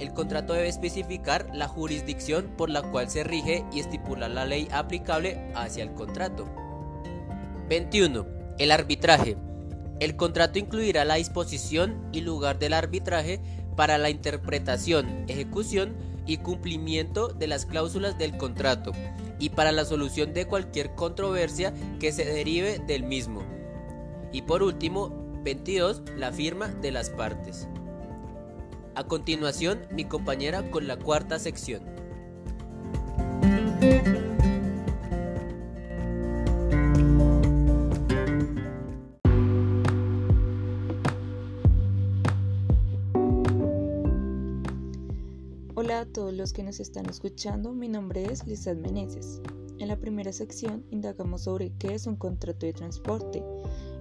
El 0.00 0.12
contrato 0.12 0.54
debe 0.54 0.66
especificar 0.66 1.54
la 1.54 1.68
jurisdicción 1.68 2.52
por 2.56 2.68
la 2.68 2.82
cual 2.82 3.10
se 3.10 3.22
rige 3.22 3.64
y 3.72 3.78
estipular 3.78 4.28
la 4.28 4.44
ley 4.44 4.66
aplicable 4.72 5.52
hacia 5.54 5.84
el 5.84 5.94
contrato. 5.94 6.48
21. 7.68 8.26
El 8.58 8.72
arbitraje. 8.72 9.36
El 10.00 10.16
contrato 10.16 10.58
incluirá 10.58 11.04
la 11.04 11.16
disposición 11.16 12.08
y 12.12 12.20
lugar 12.20 12.58
del 12.58 12.72
arbitraje 12.72 13.40
para 13.76 13.98
la 13.98 14.10
interpretación, 14.10 15.24
ejecución 15.28 15.96
y 16.26 16.38
cumplimiento 16.38 17.28
de 17.28 17.46
las 17.46 17.66
cláusulas 17.66 18.18
del 18.18 18.36
contrato 18.36 18.92
y 19.38 19.50
para 19.50 19.72
la 19.72 19.84
solución 19.84 20.34
de 20.34 20.46
cualquier 20.46 20.94
controversia 20.94 21.72
que 21.98 22.12
se 22.12 22.24
derive 22.24 22.78
del 22.80 23.04
mismo. 23.04 23.42
Y 24.32 24.42
por 24.42 24.62
último, 24.62 25.10
22. 25.42 26.02
La 26.16 26.32
firma 26.32 26.68
de 26.68 26.90
las 26.90 27.10
partes. 27.10 27.68
A 28.94 29.04
continuación, 29.04 29.86
mi 29.90 30.04
compañera 30.04 30.70
con 30.70 30.86
la 30.86 30.96
cuarta 30.96 31.38
sección. 31.38 31.82
Todos 46.18 46.34
los 46.34 46.52
que 46.52 46.64
nos 46.64 46.80
están 46.80 47.08
escuchando, 47.08 47.72
mi 47.72 47.88
nombre 47.88 48.24
es 48.24 48.44
Lizeth 48.44 48.76
Meneses. 48.76 49.40
En 49.78 49.86
la 49.86 50.00
primera 50.00 50.32
sección 50.32 50.84
indagamos 50.90 51.42
sobre 51.42 51.70
qué 51.78 51.94
es 51.94 52.08
un 52.08 52.16
contrato 52.16 52.66
de 52.66 52.72
transporte, 52.72 53.44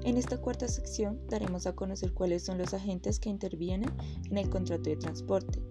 En 0.04 0.18
esta 0.18 0.42
cuarta 0.42 0.68
sección 0.68 1.20
daremos 1.30 1.68
a 1.68 1.76
conocer 1.76 2.14
cuáles 2.14 2.44
son 2.44 2.58
los 2.58 2.74
agentes 2.74 3.20
que 3.20 3.30
intervienen 3.30 3.92
en 4.32 4.40
el 4.40 4.50
contrato 4.50 4.90
de 4.90 4.96
transporte. 4.96 5.62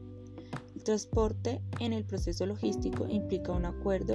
El 0.77 0.85
transporte 0.85 1.61
en 1.81 1.93
el 1.93 2.05
proceso 2.05 2.47
logístico 2.47 3.09
implica 3.09 3.51
un 3.51 3.65
acuerdo 3.65 4.15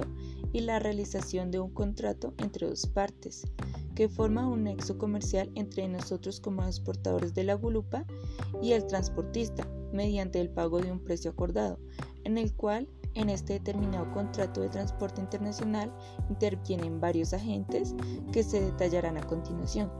y 0.54 0.60
la 0.60 0.78
realización 0.78 1.50
de 1.50 1.60
un 1.60 1.74
contrato 1.74 2.32
entre 2.38 2.66
dos 2.66 2.86
partes, 2.86 3.42
que 3.94 4.08
forma 4.08 4.48
un 4.48 4.64
nexo 4.64 4.96
comercial 4.96 5.50
entre 5.54 5.86
nosotros 5.86 6.40
como 6.40 6.64
exportadores 6.64 7.34
de 7.34 7.44
la 7.44 7.54
gulupa 7.54 8.06
y 8.62 8.72
el 8.72 8.86
transportista, 8.86 9.68
mediante 9.92 10.40
el 10.40 10.48
pago 10.48 10.80
de 10.80 10.90
un 10.90 11.00
precio 11.00 11.30
acordado, 11.30 11.78
en 12.24 12.38
el 12.38 12.54
cual 12.54 12.88
en 13.14 13.28
este 13.28 13.54
determinado 13.54 14.10
contrato 14.12 14.60
de 14.60 14.68
transporte 14.68 15.20
internacional 15.20 15.92
intervienen 16.28 17.00
varios 17.00 17.32
agentes 17.32 17.94
que 18.32 18.42
se 18.42 18.60
detallarán 18.60 19.16
a 19.16 19.26
continuación. 19.26 19.90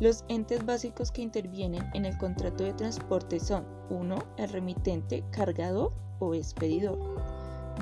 Los 0.00 0.24
entes 0.28 0.64
básicos 0.64 1.12
que 1.12 1.20
intervienen 1.20 1.88
en 1.92 2.06
el 2.06 2.16
contrato 2.16 2.64
de 2.64 2.72
transporte 2.72 3.38
son 3.38 3.66
1. 3.90 4.16
El 4.38 4.48
remitente, 4.48 5.22
cargador 5.30 5.92
o 6.20 6.34
expedidor. 6.34 6.98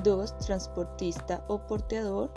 2. 0.03 0.37
Transportista 0.39 1.45
o 1.47 1.65
porteador. 1.65 2.31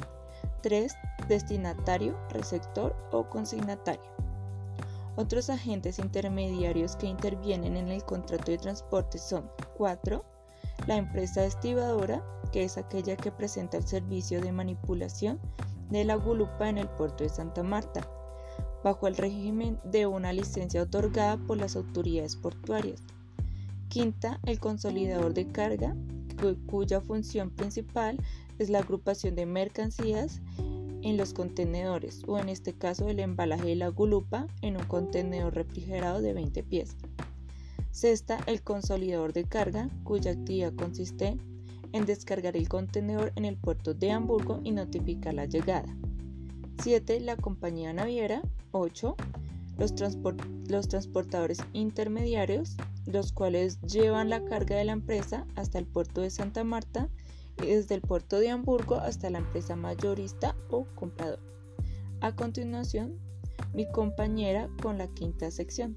3. 0.63 0.95
Destinatario, 1.29 2.17
receptor 2.31 2.95
o 3.11 3.29
consignatario. 3.29 4.13
Otros 5.17 5.51
agentes 5.51 5.99
intermediarios 5.99 6.97
que 6.97 7.09
intervienen 7.09 7.77
en 7.77 7.89
el 7.89 8.05
contrato 8.05 8.53
de 8.53 8.59
transporte 8.59 9.19
son 9.19 9.51
4. 9.77 10.25
La 10.87 10.97
empresa 10.97 11.45
estibadora, 11.45 12.25
que 12.51 12.65
es 12.65 12.77
aquella 12.77 13.17
que 13.17 13.31
presenta 13.31 13.77
el 13.77 13.87
servicio 13.87 14.41
de 14.41 14.51
manipulación 14.51 15.39
de 15.91 16.05
la 16.05 16.17
gulupa 16.17 16.69
en 16.69 16.79
el 16.79 16.89
puerto 16.89 17.23
de 17.23 17.31
Santa 17.31 17.63
Marta, 17.63 18.09
bajo 18.83 19.07
el 19.07 19.17
régimen 19.17 19.79
de 19.85 20.07
una 20.07 20.33
licencia 20.33 20.83
otorgada 20.83 21.37
por 21.37 21.59
las 21.59 21.77
autoridades 21.77 22.35
portuarias. 22.35 23.01
Quinta, 23.89 24.41
el 24.45 24.59
consolidador 24.59 25.35
de 25.35 25.53
carga, 25.53 25.95
cuya 26.67 27.01
función 27.01 27.51
principal 27.51 28.19
es 28.59 28.69
la 28.69 28.81
agrupación 28.81 29.37
de 29.37 29.47
mercancías 29.47 30.41
en 31.03 31.17
los 31.17 31.33
contenedores 31.33 32.23
o 32.27 32.39
en 32.39 32.49
este 32.49 32.73
caso 32.73 33.09
el 33.09 33.21
embalaje 33.21 33.67
de 33.67 33.77
la 33.77 33.89
gulupa 33.89 34.47
en 34.63 34.77
un 34.77 34.85
contenedor 34.85 35.55
refrigerado 35.55 36.21
de 36.21 36.33
20 36.33 36.63
pies. 36.65 36.97
Sexta, 37.93 38.41
el 38.47 38.63
consolidador 38.63 39.35
de 39.35 39.45
carga, 39.45 39.91
cuya 40.03 40.33
actividad 40.33 40.73
consiste 40.75 41.37
en 41.93 42.07
descargar 42.07 42.57
el 42.57 42.67
contenedor 42.67 43.33
en 43.37 43.45
el 43.45 43.59
puerto 43.59 43.93
de 43.93 44.11
Hamburgo 44.11 44.61
y 44.65 44.71
notificar 44.71 45.35
la 45.35 45.45
llegada. 45.45 45.95
7. 46.83 47.21
La 47.21 47.37
compañía 47.37 47.93
naviera. 47.93 48.41
8. 48.73 49.15
Los, 49.79 49.93
los, 50.69 50.89
transportadores 50.89 51.59
intermediarios, 51.75 52.77
los 53.05 53.31
cuales 53.33 53.79
llevan 53.83 54.31
la 54.31 54.43
carga 54.47 54.77
de 54.77 54.85
la 54.85 54.93
empresa 54.93 55.47
hasta 55.55 55.79
el 55.79 55.87
puerto 55.87 56.23
de 56.23 56.31
Santa 56.31 56.65
Marta 56.65 57.11
y 57.63 57.67
desde 57.67 57.95
el 57.95 58.01
puerto 58.01 58.41
de 58.41 58.49
Hamburgo 58.49 58.97
hasta 58.97 59.29
la 59.29 59.39
empresa 59.39 59.77
mayorista 59.77 60.57
o 60.71 60.87
comprador. 60.95 61.41
A 62.23 62.35
continuación, 62.35 63.19
mi 63.75 63.87
compañera 63.93 64.71
con 64.81 64.97
la 64.97 65.09
quinta 65.09 65.51
sección. 65.51 65.95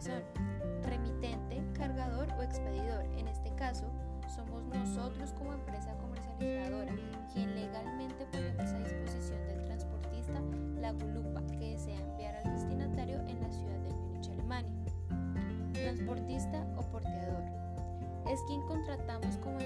Son 0.00 0.22
remitente, 0.82 1.62
cargador 1.74 2.28
o 2.38 2.42
expedidor. 2.42 3.04
En 3.16 3.28
este 3.28 3.54
caso, 3.54 3.84
somos 4.34 4.64
nosotros 4.64 5.32
como 5.32 5.52
empresa 5.52 5.94
comercializadora 5.98 6.94
quien 7.32 7.54
legalmente 7.54 8.26
ponemos 8.32 8.72
a 8.72 8.78
disposición 8.78 9.46
del 9.46 9.64
transportista 9.66 10.40
la 10.80 10.92
gulupa 10.92 11.42
que 11.46 11.72
desea 11.72 11.98
enviar 12.00 12.34
al 12.36 12.54
destinatario 12.54 13.18
en 13.28 13.40
la 13.40 13.50
ciudad 13.52 13.78
de 13.80 13.92
Múnich, 13.92 14.30
Alemania. 14.30 14.72
Transportista 15.74 16.66
o 16.76 16.82
porteador. 16.90 17.44
Es 18.28 18.40
quien 18.46 18.62
contratamos 18.62 19.36
como 19.38 19.59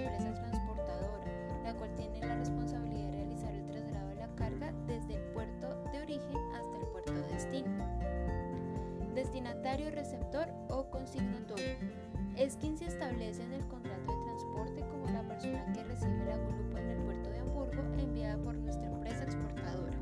Receptor 9.74 10.48
o 10.70 10.88
consignatorio. 10.88 11.74
Es 12.36 12.56
quien 12.56 12.78
se 12.78 12.86
establece 12.86 13.42
en 13.42 13.54
el 13.54 13.66
contrato 13.66 14.12
de 14.12 14.24
transporte 14.24 14.84
como 14.88 15.10
la 15.10 15.22
persona 15.22 15.64
que 15.72 15.82
recibe 15.82 16.24
la 16.26 16.36
gulupa 16.36 16.80
en 16.80 16.90
el 16.90 16.98
puerto 16.98 17.28
de 17.30 17.38
Hamburgo 17.40 17.82
enviada 17.98 18.36
por 18.38 18.54
nuestra 18.54 18.86
empresa 18.86 19.24
exportadora. 19.24 19.96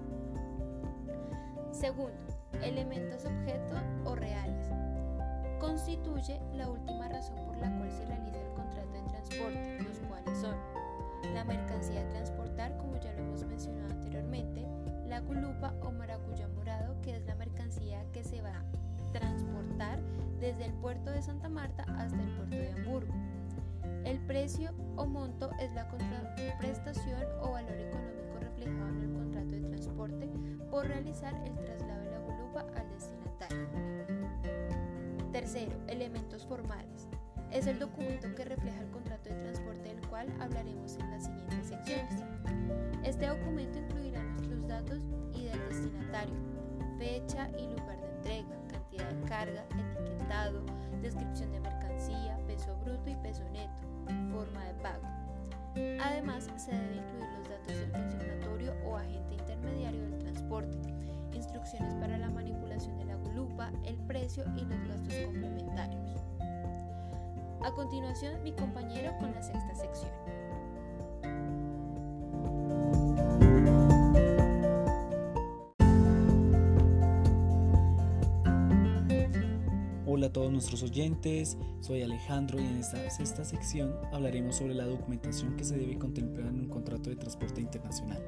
Segundo, 1.72 2.20
elementos 2.62 3.24
objeto 3.24 3.74
o 4.04 4.14
reales. 4.14 4.68
Constituye 5.58 6.38
la 6.52 6.68
última 6.68 7.08
razón 7.08 7.36
por 7.46 7.56
la 7.56 7.74
cual 7.78 7.90
se 7.92 8.04
realiza 8.04 8.40
el 8.40 8.52
contrato 8.52 8.92
de 8.92 9.02
transporte, 9.08 9.78
los 9.88 9.98
cuales 10.00 10.38
son 10.38 10.54
la 11.32 11.44
mercancía 11.44 12.02
a 12.02 12.08
transportar, 12.10 12.76
como 12.76 12.98
ya 12.98 13.10
lo 13.14 13.20
hemos 13.20 13.42
mencionado 13.46 13.90
anteriormente, 13.90 14.66
la 15.06 15.20
gulupa 15.20 15.72
o 15.82 15.90
maracuyá 15.92 16.46
morado, 16.48 17.00
que 17.00 17.16
es 17.16 17.24
la 17.24 17.34
mercancía 17.36 18.04
que 18.12 18.22
se 18.22 18.42
va 18.42 18.62
transportar 19.12 20.00
desde 20.40 20.66
el 20.66 20.72
puerto 20.74 21.10
de 21.10 21.22
Santa 21.22 21.48
Marta 21.48 21.84
hasta 21.98 22.20
el 22.20 22.28
puerto 22.36 22.56
de 22.56 22.72
Hamburgo. 22.72 23.14
El 24.04 24.18
precio 24.26 24.70
o 24.96 25.06
monto 25.06 25.50
es 25.60 25.72
la 25.74 25.88
contraprestación 25.88 27.22
o 27.40 27.52
valor 27.52 27.78
económico 27.78 28.38
reflejado 28.40 28.88
en 28.88 29.00
el 29.02 29.12
contrato 29.12 29.50
de 29.50 29.60
transporte 29.60 30.28
por 30.70 30.86
realizar 30.86 31.34
el 31.46 31.54
traslado 31.64 32.00
de 32.00 32.10
la 32.10 32.18
gulupa 32.18 32.66
al 32.76 32.88
destinatario. 32.90 33.68
Tercero, 35.30 35.76
elementos 35.86 36.44
formales. 36.44 37.08
Es 37.52 37.66
el 37.66 37.78
documento 37.78 38.34
que 38.34 38.44
refleja 38.44 38.80
el 38.80 38.90
contrato 38.90 39.28
de 39.28 39.36
transporte 39.36 39.94
del 39.94 40.08
cual 40.08 40.26
hablaremos 40.40 40.96
en 40.96 41.10
las 41.10 41.24
siguientes 41.24 41.66
secciones. 41.66 42.22
Este 43.04 43.26
documento 43.26 43.78
incluirá 43.78 44.22
nuestros 44.22 44.66
datos 44.66 44.98
y 45.34 45.44
del 45.44 45.58
destinatario, 45.68 46.34
fecha 46.98 47.48
y 47.58 47.68
lugar 47.68 48.00
de 48.00 48.08
entrega, 48.16 48.61
carga, 49.28 49.64
etiquetado, 49.98 50.62
descripción 51.00 51.52
de 51.52 51.60
mercancía, 51.60 52.38
peso 52.46 52.76
bruto 52.84 53.10
y 53.10 53.16
peso 53.16 53.42
neto, 53.50 53.82
forma 54.30 54.64
de 54.64 54.74
pago. 54.74 55.02
Además, 56.02 56.48
se 56.56 56.70
deben 56.70 56.96
incluir 56.96 57.28
los 57.38 57.48
datos 57.48 57.74
del 57.74 57.90
consignatorio 57.92 58.74
o 58.84 58.96
agente 58.96 59.34
intermediario 59.34 60.02
del 60.02 60.18
transporte, 60.18 60.78
instrucciones 61.32 61.94
para 61.94 62.18
la 62.18 62.28
manipulación 62.28 62.98
de 62.98 63.06
la 63.06 63.16
gulupa, 63.16 63.70
el 63.84 63.96
precio 64.06 64.44
y 64.56 64.64
los 64.64 64.88
gastos 64.88 65.14
complementarios. 65.24 66.02
A 67.64 67.70
continuación, 67.72 68.42
mi 68.42 68.52
compañero 68.52 69.16
con 69.18 69.32
la 69.32 69.42
sexta 69.42 69.74
sección. 69.74 70.10
A 80.32 80.40
todos 80.40 80.50
nuestros 80.50 80.82
oyentes, 80.82 81.58
soy 81.80 82.00
Alejandro 82.00 82.58
y 82.58 82.64
en 82.64 82.78
esta 82.78 83.10
sexta 83.10 83.44
sección 83.44 83.94
hablaremos 84.14 84.56
sobre 84.56 84.72
la 84.72 84.86
documentación 84.86 85.58
que 85.58 85.64
se 85.64 85.76
debe 85.76 85.98
contemplar 85.98 86.46
en 86.46 86.60
un 86.60 86.68
contrato 86.68 87.10
de 87.10 87.16
transporte 87.16 87.60
internacional. 87.60 88.24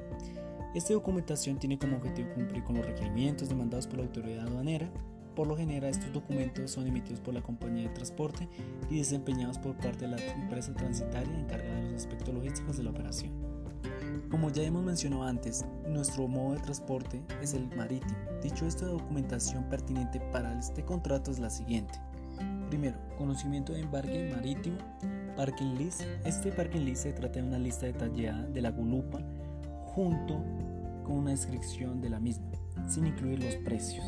Esta 0.75 0.93
documentación 0.93 1.57
tiene 1.57 1.79
como 1.79 1.97
objetivo 1.97 2.31
cumplir 2.35 2.63
con 2.63 2.75
los 2.75 2.85
requerimientos 2.85 3.49
demandados 3.49 3.87
por 3.87 3.97
la 3.97 4.03
autoridad 4.03 4.45
aduanera. 4.45 4.87
Por 5.35 5.47
lo 5.47 5.57
general, 5.57 5.89
estos 5.89 6.13
documentos 6.13 6.69
son 6.69 6.85
emitidos 6.85 7.21
por 7.21 7.33
la 7.33 7.41
compañía 7.41 7.87
de 7.87 7.95
transporte 7.95 8.47
y 8.87 8.99
desempeñados 8.99 9.57
por 9.57 9.75
parte 9.75 10.05
de 10.05 10.09
la 10.09 10.33
empresa 10.33 10.75
transitaria 10.75 11.39
encargada 11.39 11.73
de 11.73 11.91
los 11.91 12.03
aspectos 12.03 12.35
logísticos 12.35 12.77
de 12.77 12.83
la 12.83 12.91
operación. 12.91 13.44
Como 14.29 14.49
ya 14.49 14.63
hemos 14.63 14.83
mencionado 14.83 15.23
antes, 15.23 15.65
nuestro 15.87 16.27
modo 16.27 16.55
de 16.55 16.61
transporte 16.61 17.21
es 17.41 17.53
el 17.53 17.67
marítimo. 17.75 18.15
Dicho 18.41 18.65
esta 18.65 18.85
documentación 18.85 19.63
pertinente 19.65 20.19
para 20.31 20.57
este 20.57 20.83
contrato 20.83 21.31
es 21.31 21.39
la 21.39 21.49
siguiente. 21.49 21.93
Primero, 22.69 22.97
conocimiento 23.17 23.73
de 23.73 23.81
embarque 23.81 24.31
marítimo, 24.35 24.77
parking 25.37 25.75
list. 25.77 26.01
Este 26.25 26.51
parking 26.51 26.81
list 26.81 27.03
se 27.03 27.13
trata 27.13 27.39
de 27.39 27.47
una 27.47 27.59
lista 27.59 27.85
detallada 27.85 28.43
de 28.47 28.61
la 28.61 28.71
gulupa 28.71 29.19
junto 29.93 30.41
con 31.03 31.17
una 31.17 31.31
descripción 31.31 32.01
de 32.01 32.09
la 32.09 32.19
misma, 32.19 32.47
sin 32.87 33.05
incluir 33.05 33.43
los 33.43 33.55
precios. 33.57 34.05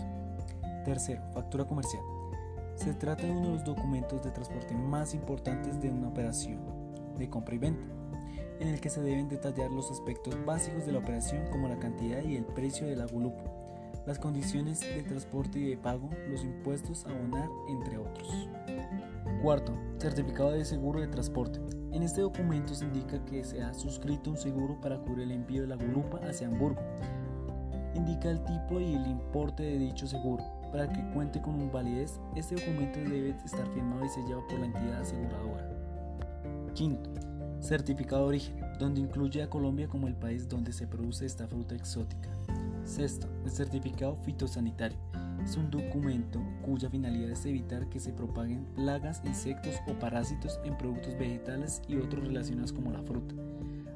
Tercero, 0.83 1.21
factura 1.33 1.65
comercial. 1.65 2.01
Se 2.75 2.93
trata 2.93 3.25
de 3.25 3.31
uno 3.31 3.50
de 3.50 3.53
los 3.53 3.63
documentos 3.63 4.24
de 4.24 4.31
transporte 4.31 4.74
más 4.74 5.13
importantes 5.13 5.79
de 5.81 5.89
una 5.89 6.09
operación 6.09 6.59
de 7.17 7.29
compra 7.29 7.55
y 7.55 7.57
venta, 7.59 7.86
en 8.59 8.67
el 8.69 8.81
que 8.81 8.89
se 8.89 9.01
deben 9.01 9.29
detallar 9.29 9.71
los 9.71 9.91
aspectos 9.91 10.35
básicos 10.45 10.85
de 10.85 10.91
la 10.91 10.99
operación 10.99 11.45
como 11.51 11.67
la 11.67 11.79
cantidad 11.79 12.23
y 12.23 12.35
el 12.35 12.45
precio 12.45 12.87
del 12.87 13.01
agulupo, 13.01 13.43
las 14.05 14.19
condiciones 14.19 14.79
de 14.79 15.03
transporte 15.03 15.59
y 15.59 15.69
de 15.69 15.77
pago, 15.77 16.09
los 16.29 16.43
impuestos 16.43 17.05
a 17.05 17.09
abonar, 17.09 17.49
entre 17.67 17.97
otros. 17.97 18.49
Cuarto, 19.41 19.73
certificado 19.99 20.51
de 20.51 20.65
seguro 20.65 21.01
de 21.01 21.07
transporte. 21.07 21.59
En 21.91 22.03
este 22.03 22.21
documento 22.21 22.73
se 22.73 22.85
indica 22.85 23.23
que 23.25 23.43
se 23.43 23.61
ha 23.61 23.73
suscrito 23.73 24.29
un 24.29 24.37
seguro 24.37 24.79
para 24.81 24.99
cubrir 24.99 25.25
el 25.25 25.31
envío 25.31 25.61
de 25.61 25.67
la 25.67 25.75
gulupa 25.75 26.19
hacia 26.27 26.47
Hamburgo. 26.47 26.81
Indica 27.95 28.29
el 28.29 28.43
tipo 28.43 28.79
y 28.79 28.93
el 28.93 29.07
importe 29.07 29.63
de 29.63 29.77
dicho 29.77 30.07
seguro. 30.07 30.43
Para 30.71 30.87
que 30.87 31.03
cuente 31.13 31.41
con 31.41 31.71
validez, 31.71 32.19
este 32.35 32.55
documento 32.55 32.99
debe 32.99 33.35
estar 33.43 33.67
firmado 33.73 34.05
y 34.05 34.09
sellado 34.09 34.45
por 34.47 34.59
la 34.59 34.65
entidad 34.67 35.01
aseguradora. 35.01 35.69
Quinto, 36.73 37.09
certificado 37.67 38.21
de 38.21 38.27
origen, 38.29 38.62
donde 38.79 39.01
incluye 39.01 39.43
a 39.43 39.50
Colombia 39.50 39.89
como 39.89 40.07
el 40.07 40.15
país 40.15 40.47
donde 40.47 40.71
se 40.71 40.88
produce 40.88 41.25
esta 41.25 41.47
fruta 41.47 41.75
exótica. 41.75 42.29
Sexto, 42.86 43.27
el 43.43 43.51
certificado 43.51 44.15
fitosanitario. 44.24 44.97
Es 45.43 45.57
un 45.57 45.69
documento 45.69 46.41
cuya 46.65 46.89
finalidad 46.89 47.31
es 47.31 47.45
evitar 47.45 47.89
que 47.89 48.00
se 48.00 48.13
propaguen 48.13 48.63
plagas, 48.74 49.21
insectos 49.25 49.75
o 49.86 50.00
parásitos 50.00 50.59
en 50.63 50.77
productos 50.77 51.17
vegetales 51.17 51.81
y 51.89 51.97
otros 51.97 52.25
relacionados 52.25 52.71
como 52.71 52.91
la 52.91 53.03
fruta, 53.03 53.36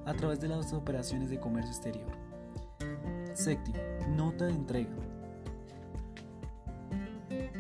a 0.06 0.14
través 0.14 0.42
de 0.42 0.50
las 0.50 0.74
operaciones 0.74 1.30
de 1.30 1.40
comercio 1.40 1.72
exterior. 1.72 2.12
Séptimo, 3.34 3.78
nota 4.18 4.46
de 4.46 4.52
entrega. 4.52 4.90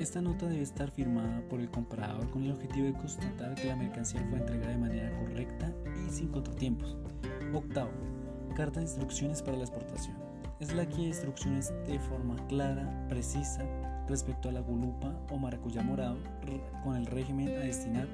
Esta 0.02 0.20
nota 0.20 0.48
debe 0.48 0.64
estar 0.64 0.90
firmada 0.90 1.44
por 1.48 1.60
el 1.60 1.70
comprador 1.70 2.28
con 2.32 2.44
el 2.44 2.54
objetivo 2.54 2.88
de 2.88 2.94
constatar 2.94 3.54
que 3.54 3.68
la 3.68 3.76
mercancía 3.76 4.26
fue 4.32 4.40
entregada 4.40 4.72
de 4.72 4.78
manera 4.80 5.20
correcta 5.20 5.72
y 6.04 6.10
sin 6.10 6.30
contratiempos. 6.30 6.98
Octavo, 7.54 7.92
carta 8.56 8.80
de 8.80 8.88
instrucciones 8.88 9.44
para 9.44 9.58
la 9.58 9.64
exportación 9.64 10.18
es 10.60 10.74
la 10.74 10.86
guía 10.86 11.02
de 11.02 11.08
instrucciones 11.10 11.72
de 11.86 12.00
forma 12.00 12.36
clara, 12.48 13.06
precisa, 13.10 13.64
respecto 14.08 14.50
a 14.50 14.54
la 14.54 14.62
gulupa 14.62 15.14
o 15.30 15.38
maracuyá 15.38 15.84
morado 15.84 16.18
con 16.84 16.96
el 16.96 17.06
régimen 17.06 17.50
a 17.50 17.60
destinar, 17.60 18.08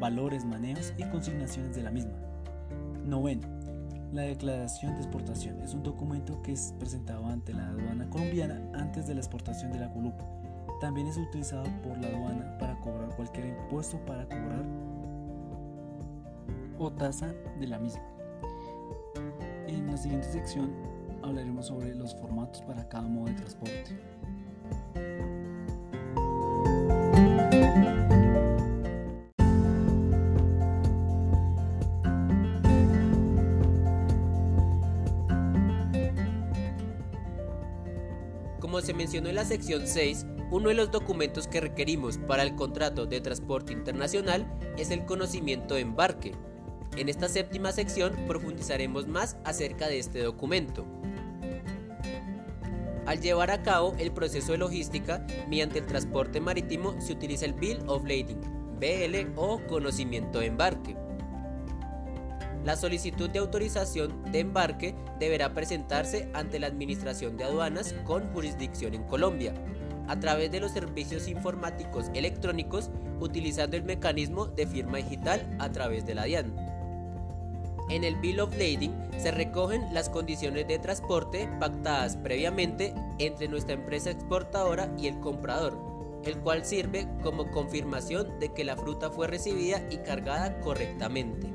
valores, 0.00 0.44
manejos 0.44 0.92
y 0.98 1.04
consignaciones 1.04 1.76
de 1.76 1.84
la 1.84 1.92
misma. 1.92 2.18
Noveno. 3.06 3.46
La 4.12 4.22
declaración 4.22 4.94
de 4.94 5.02
exportación 5.02 5.60
es 5.60 5.72
un 5.72 5.84
documento 5.84 6.42
que 6.42 6.52
es 6.52 6.74
presentado 6.80 7.26
ante 7.26 7.52
la 7.52 7.68
aduana 7.68 8.10
colombiana 8.10 8.60
antes 8.74 9.06
de 9.06 9.14
la 9.14 9.20
exportación 9.20 9.70
de 9.70 9.78
la 9.78 9.86
gulupa. 9.86 10.37
También 10.80 11.08
es 11.08 11.16
utilizado 11.16 11.64
por 11.82 11.98
la 11.98 12.06
aduana 12.06 12.56
para 12.58 12.78
cobrar 12.80 13.08
cualquier 13.16 13.46
impuesto 13.46 13.98
para 14.06 14.24
cobrar 14.26 14.64
o 16.78 16.92
tasa 16.92 17.34
de 17.58 17.66
la 17.66 17.78
misma. 17.80 18.02
En 19.66 19.88
la 19.88 19.96
siguiente 19.96 20.28
sección 20.28 20.72
hablaremos 21.22 21.66
sobre 21.66 21.94
los 21.94 22.14
formatos 22.14 22.62
para 22.62 22.88
cada 22.88 23.08
modo 23.08 23.26
de 23.26 23.32
transporte. 23.34 23.98
Como 38.60 38.80
se 38.80 38.94
mencionó 38.94 39.28
en 39.28 39.34
la 39.34 39.44
sección 39.44 39.86
6, 39.86 40.26
uno 40.50 40.70
de 40.70 40.74
los 40.74 40.90
documentos 40.90 41.46
que 41.46 41.60
requerimos 41.60 42.18
para 42.18 42.42
el 42.42 42.54
contrato 42.54 43.06
de 43.06 43.20
transporte 43.20 43.72
internacional 43.72 44.46
es 44.78 44.90
el 44.90 45.04
conocimiento 45.04 45.74
de 45.74 45.82
embarque. 45.82 46.32
En 46.96 47.08
esta 47.08 47.28
séptima 47.28 47.70
sección 47.72 48.14
profundizaremos 48.26 49.06
más 49.06 49.36
acerca 49.44 49.88
de 49.88 49.98
este 49.98 50.22
documento. 50.22 50.86
Al 53.04 53.20
llevar 53.20 53.50
a 53.50 53.62
cabo 53.62 53.94
el 53.98 54.10
proceso 54.12 54.52
de 54.52 54.58
logística 54.58 55.26
mediante 55.48 55.78
el 55.78 55.86
transporte 55.86 56.40
marítimo 56.40 56.98
se 57.00 57.12
utiliza 57.12 57.44
el 57.44 57.54
Bill 57.54 57.80
of 57.86 58.02
Lading, 58.04 58.40
BL 58.80 59.32
o 59.36 59.60
conocimiento 59.66 60.40
de 60.40 60.46
embarque. 60.46 60.96
La 62.64 62.76
solicitud 62.76 63.30
de 63.30 63.38
autorización 63.38 64.22
de 64.30 64.40
embarque 64.40 64.94
deberá 65.18 65.54
presentarse 65.54 66.28
ante 66.34 66.58
la 66.58 66.66
Administración 66.66 67.36
de 67.36 67.44
Aduanas 67.44 67.94
con 68.04 68.30
jurisdicción 68.32 68.94
en 68.94 69.04
Colombia, 69.04 69.54
a 70.08 70.18
través 70.18 70.50
de 70.50 70.60
los 70.60 70.72
servicios 70.72 71.28
informáticos 71.28 72.10
electrónicos 72.14 72.90
utilizando 73.20 73.76
el 73.76 73.84
mecanismo 73.84 74.46
de 74.46 74.66
firma 74.66 74.98
digital 74.98 75.46
a 75.58 75.70
través 75.70 76.06
de 76.06 76.14
la 76.14 76.24
DIAN. 76.24 76.54
En 77.90 78.04
el 78.04 78.16
Bill 78.16 78.40
of 78.40 78.52
Lading 78.52 78.92
se 79.18 79.30
recogen 79.30 79.94
las 79.94 80.10
condiciones 80.10 80.66
de 80.68 80.78
transporte 80.78 81.48
pactadas 81.58 82.16
previamente 82.16 82.94
entre 83.18 83.48
nuestra 83.48 83.74
empresa 83.74 84.10
exportadora 84.10 84.92
y 84.98 85.06
el 85.06 85.18
comprador, 85.20 85.78
el 86.24 86.38
cual 86.38 86.64
sirve 86.64 87.08
como 87.22 87.50
confirmación 87.50 88.38
de 88.40 88.52
que 88.52 88.64
la 88.64 88.76
fruta 88.76 89.10
fue 89.10 89.26
recibida 89.26 89.82
y 89.90 89.98
cargada 89.98 90.60
correctamente. 90.60 91.48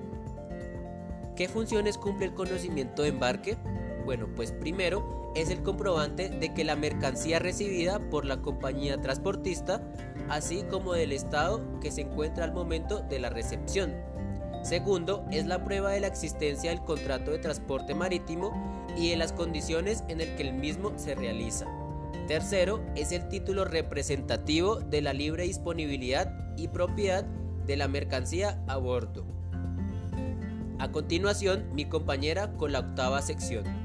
¿Qué 1.35 1.47
funciones 1.47 1.97
cumple 1.97 2.27
el 2.27 2.33
conocimiento 2.33 3.03
de 3.03 3.09
embarque? 3.09 3.57
Bueno, 4.05 4.27
pues 4.35 4.51
primero 4.51 5.31
es 5.35 5.49
el 5.49 5.63
comprobante 5.63 6.29
de 6.29 6.53
que 6.53 6.63
la 6.63 6.75
mercancía 6.75 7.39
recibida 7.39 7.99
por 8.09 8.25
la 8.25 8.41
compañía 8.41 9.01
transportista, 9.01 9.81
así 10.29 10.63
como 10.69 10.93
del 10.93 11.11
estado 11.11 11.61
que 11.79 11.91
se 11.91 12.01
encuentra 12.01 12.43
al 12.43 12.53
momento 12.53 13.01
de 13.01 13.19
la 13.19 13.29
recepción. 13.29 13.95
Segundo, 14.63 15.25
es 15.31 15.45
la 15.45 15.63
prueba 15.63 15.91
de 15.91 15.99
la 15.99 16.07
existencia 16.07 16.69
del 16.69 16.83
contrato 16.83 17.31
de 17.31 17.39
transporte 17.39 17.93
marítimo 17.95 18.85
y 18.97 19.09
de 19.09 19.17
las 19.17 19.33
condiciones 19.33 20.03
en 20.07 20.21
el 20.21 20.35
que 20.35 20.43
el 20.43 20.53
mismo 20.53 20.93
se 20.97 21.15
realiza. 21.15 21.65
Tercero, 22.27 22.81
es 22.95 23.11
el 23.11 23.27
título 23.27 23.65
representativo 23.65 24.75
de 24.79 25.01
la 25.01 25.11
libre 25.13 25.43
disponibilidad 25.43 26.55
y 26.55 26.69
propiedad 26.69 27.25
de 27.65 27.75
la 27.75 27.87
mercancía 27.87 28.63
a 28.67 28.77
bordo. 28.77 29.25
A 30.79 30.91
continuación, 30.91 31.65
mi 31.73 31.85
compañera 31.85 32.53
con 32.53 32.71
la 32.71 32.79
octava 32.79 33.21
sección. 33.21 33.82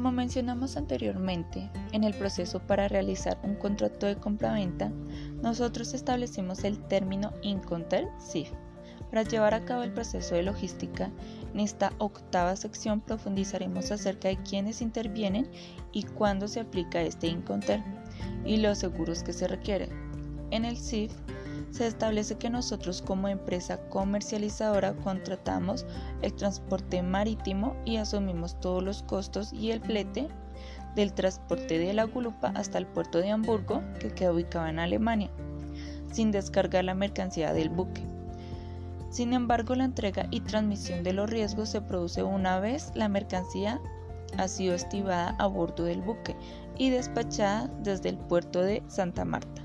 Como 0.00 0.12
mencionamos 0.12 0.78
anteriormente, 0.78 1.68
en 1.92 2.04
el 2.04 2.14
proceso 2.14 2.60
para 2.60 2.88
realizar 2.88 3.38
un 3.42 3.54
contrato 3.54 4.06
de 4.06 4.16
compraventa, 4.16 4.90
nosotros 5.42 5.92
establecimos 5.92 6.64
el 6.64 6.78
término 6.78 7.34
Inconter 7.42 8.08
SIF. 8.18 8.50
Para 9.10 9.24
llevar 9.24 9.52
a 9.52 9.64
cabo 9.64 9.82
el 9.82 9.92
proceso 9.92 10.36
de 10.36 10.42
logística, 10.42 11.10
en 11.52 11.60
esta 11.60 11.92
octava 11.98 12.56
sección 12.56 13.00
profundizaremos 13.00 13.90
acerca 13.90 14.28
de 14.28 14.38
quiénes 14.38 14.80
intervienen 14.80 15.50
y 15.92 16.04
cuándo 16.04 16.48
se 16.48 16.60
aplica 16.60 17.02
este 17.02 17.26
Inconter 17.26 17.82
y 18.44 18.56
los 18.58 18.78
seguros 18.78 19.22
que 19.22 19.32
se 19.32 19.48
requieren. 19.48 19.90
En 20.50 20.64
el 20.64 20.76
SIF 20.76 21.12
se 21.70 21.86
establece 21.86 22.36
que 22.36 22.50
nosotros 22.50 23.02
como 23.02 23.28
empresa 23.28 23.80
comercializadora 23.88 24.94
contratamos 24.94 25.86
el 26.22 26.34
transporte 26.34 27.02
marítimo 27.02 27.76
y 27.84 27.96
asumimos 27.96 28.58
todos 28.60 28.82
los 28.82 29.02
costos 29.02 29.52
y 29.52 29.70
el 29.70 29.80
flete 29.80 30.28
del 30.94 31.12
transporte 31.12 31.78
de 31.78 31.92
la 31.92 32.04
gulupa 32.04 32.52
hasta 32.56 32.78
el 32.78 32.86
puerto 32.86 33.18
de 33.18 33.30
Hamburgo, 33.30 33.82
que 34.00 34.10
queda 34.10 34.32
ubicado 34.32 34.66
en 34.66 34.80
Alemania, 34.80 35.30
sin 36.10 36.32
descargar 36.32 36.84
la 36.84 36.94
mercancía 36.94 37.52
del 37.52 37.70
buque. 37.70 38.02
Sin 39.10 39.32
embargo, 39.32 39.74
la 39.74 39.84
entrega 39.84 40.26
y 40.30 40.40
transmisión 40.40 41.02
de 41.02 41.12
los 41.12 41.30
riesgos 41.30 41.68
se 41.68 41.80
produce 41.80 42.22
una 42.22 42.60
vez 42.60 42.92
la 42.94 43.08
mercancía 43.08 43.80
ha 44.38 44.48
sido 44.48 44.74
estivada 44.74 45.34
a 45.38 45.46
bordo 45.46 45.84
del 45.84 46.02
buque 46.02 46.36
y 46.76 46.90
despachada 46.90 47.68
desde 47.82 48.10
el 48.10 48.18
puerto 48.18 48.62
de 48.62 48.82
Santa 48.88 49.24
Marta. 49.24 49.62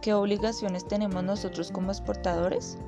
¿Qué 0.00 0.14
obligaciones 0.14 0.86
tenemos 0.86 1.22
nosotros 1.24 1.70
como 1.72 1.90
exportadores? 1.90 2.78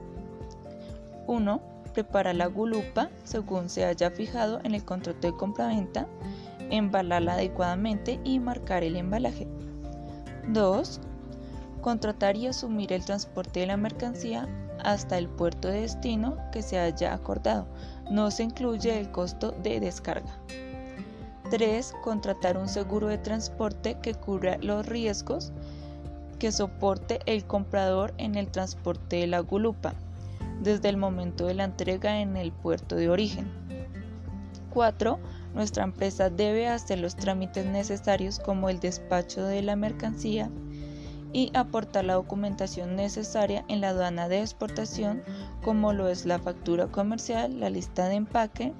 1. 1.26 1.60
Preparar 1.92 2.36
la 2.36 2.46
gulupa 2.46 3.10
según 3.24 3.68
se 3.68 3.84
haya 3.84 4.10
fijado 4.10 4.60
en 4.64 4.74
el 4.74 4.84
contrato 4.84 5.26
de 5.26 5.36
compraventa, 5.36 6.06
embalarla 6.70 7.34
adecuadamente 7.34 8.20
y 8.24 8.38
marcar 8.38 8.84
el 8.84 8.96
embalaje. 8.96 9.48
2. 10.48 11.00
Contratar 11.80 12.36
y 12.36 12.46
asumir 12.46 12.92
el 12.92 13.04
transporte 13.04 13.60
de 13.60 13.66
la 13.66 13.76
mercancía 13.76 14.48
hasta 14.84 15.18
el 15.18 15.28
puerto 15.28 15.68
de 15.68 15.82
destino 15.82 16.36
que 16.52 16.62
se 16.62 16.78
haya 16.78 17.14
acordado. 17.14 17.66
No 18.10 18.30
se 18.30 18.42
incluye 18.44 18.98
el 18.98 19.10
costo 19.10 19.52
de 19.62 19.80
descarga. 19.80 20.32
3. 21.50 21.94
Contratar 22.02 22.56
un 22.56 22.68
seguro 22.68 23.08
de 23.08 23.18
transporte 23.18 23.98
que 24.02 24.14
cubra 24.14 24.58
los 24.58 24.86
riesgos 24.86 25.52
que 26.38 26.52
soporte 26.52 27.20
el 27.26 27.44
comprador 27.44 28.14
en 28.16 28.34
el 28.34 28.48
transporte 28.48 29.16
de 29.16 29.26
la 29.26 29.40
gulupa 29.40 29.94
desde 30.62 30.88
el 30.88 30.96
momento 30.96 31.46
de 31.46 31.54
la 31.54 31.64
entrega 31.64 32.20
en 32.20 32.36
el 32.36 32.52
puerto 32.52 32.96
de 32.96 33.10
origen. 33.10 33.50
4. 34.70 35.18
Nuestra 35.54 35.84
empresa 35.84 36.30
debe 36.30 36.68
hacer 36.68 37.00
los 37.00 37.16
trámites 37.16 37.66
necesarios 37.66 38.38
como 38.38 38.68
el 38.68 38.78
despacho 38.78 39.44
de 39.44 39.62
la 39.62 39.76
mercancía 39.76 40.50
y 41.32 41.50
aportar 41.54 42.04
la 42.04 42.14
documentación 42.14 42.96
necesaria 42.96 43.64
en 43.68 43.80
la 43.80 43.90
aduana 43.90 44.28
de 44.28 44.40
exportación 44.40 45.22
como 45.62 45.92
lo 45.92 46.08
es 46.08 46.26
la 46.26 46.38
factura 46.38 46.86
comercial, 46.86 47.60
la 47.60 47.70
lista 47.70 48.08
de 48.08 48.16
empaque, 48.16 48.72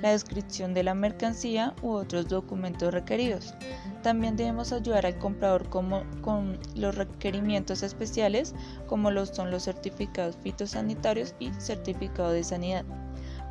la 0.00 0.10
descripción 0.10 0.74
de 0.74 0.82
la 0.82 0.94
mercancía 0.94 1.74
u 1.82 1.90
otros 1.90 2.28
documentos 2.28 2.92
requeridos. 2.92 3.54
También 4.02 4.36
debemos 4.36 4.72
ayudar 4.72 5.06
al 5.06 5.18
comprador 5.18 5.68
con 5.68 6.58
los 6.74 6.94
requerimientos 6.94 7.82
especiales 7.82 8.54
como 8.86 9.10
lo 9.10 9.26
son 9.26 9.50
los 9.50 9.64
certificados 9.64 10.36
fitosanitarios 10.42 11.34
y 11.38 11.52
certificado 11.58 12.30
de 12.30 12.44
sanidad 12.44 12.84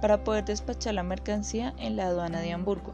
para 0.02 0.24
poder 0.24 0.46
despachar 0.46 0.94
la 0.94 1.04
mercancía 1.04 1.74
en 1.78 1.96
la 1.96 2.08
aduana 2.08 2.40
de 2.42 2.52
Hamburgo. 2.54 2.94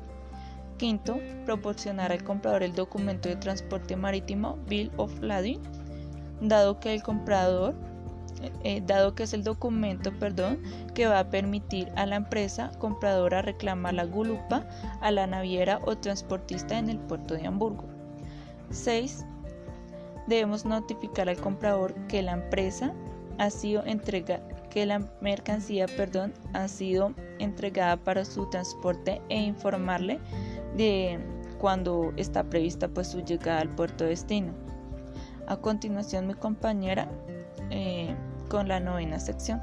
Quinto, 0.82 1.20
proporcionar 1.46 2.12
al 2.12 2.24
comprador 2.24 2.64
el 2.64 2.74
documento 2.74 3.30
de 3.30 3.36
transporte 3.36 3.96
marítimo 3.96 4.58
Bill 4.68 4.92
of 4.98 5.14
Lading, 5.22 5.62
dado 6.42 6.80
que 6.80 6.92
el 6.96 7.04
comprador 7.04 7.76
eh, 8.64 8.82
dado 8.84 9.14
que 9.14 9.22
es 9.22 9.34
el 9.34 9.44
documento 9.44 10.12
perdón, 10.18 10.60
que 10.96 11.06
va 11.06 11.20
a 11.20 11.30
permitir 11.30 11.92
a 11.96 12.08
la 12.08 12.16
empresa 12.16 12.72
compradora 12.80 13.44
reclamar 13.44 13.94
la 13.94 14.06
gulupa 14.06 14.66
a 15.02 15.12
la 15.12 15.28
naviera 15.28 15.80
o 15.86 15.96
transportista 15.96 16.80
en 16.80 16.90
el 16.90 16.98
puerto 16.98 17.36
de 17.36 17.46
Hamburgo. 17.46 17.84
6. 18.72 19.24
Debemos 20.26 20.66
notificar 20.66 21.30
al 21.30 21.38
comprador 21.38 21.94
que 22.08 22.24
la 22.24 22.32
empresa 22.32 22.92
ha 23.38 23.52
sido 23.52 23.84
que 24.72 24.86
la 24.88 25.00
mercancía 25.22 25.86
perdón, 25.86 26.34
ha 26.54 26.68
sido 26.68 27.14
entregada 27.38 27.98
para 27.98 28.26
su 28.26 28.50
transporte 28.50 29.22
e 29.30 29.40
informarle 29.40 30.20
de 30.76 31.20
cuando 31.60 32.14
está 32.18 32.44
prevista 32.44 32.88
pues, 32.88 33.08
su 33.08 33.22
llegada 33.22 33.62
al 33.62 33.70
puerto 33.70 34.04
de 34.04 34.12
destino. 34.12 34.54
A 35.48 35.58
continuación 35.58 36.28
mi 36.28 36.34
compañera 36.34 37.10
eh, 37.70 38.16
con 38.50 38.68
la 38.68 38.80
novena 38.80 39.20
sección. 39.20 39.62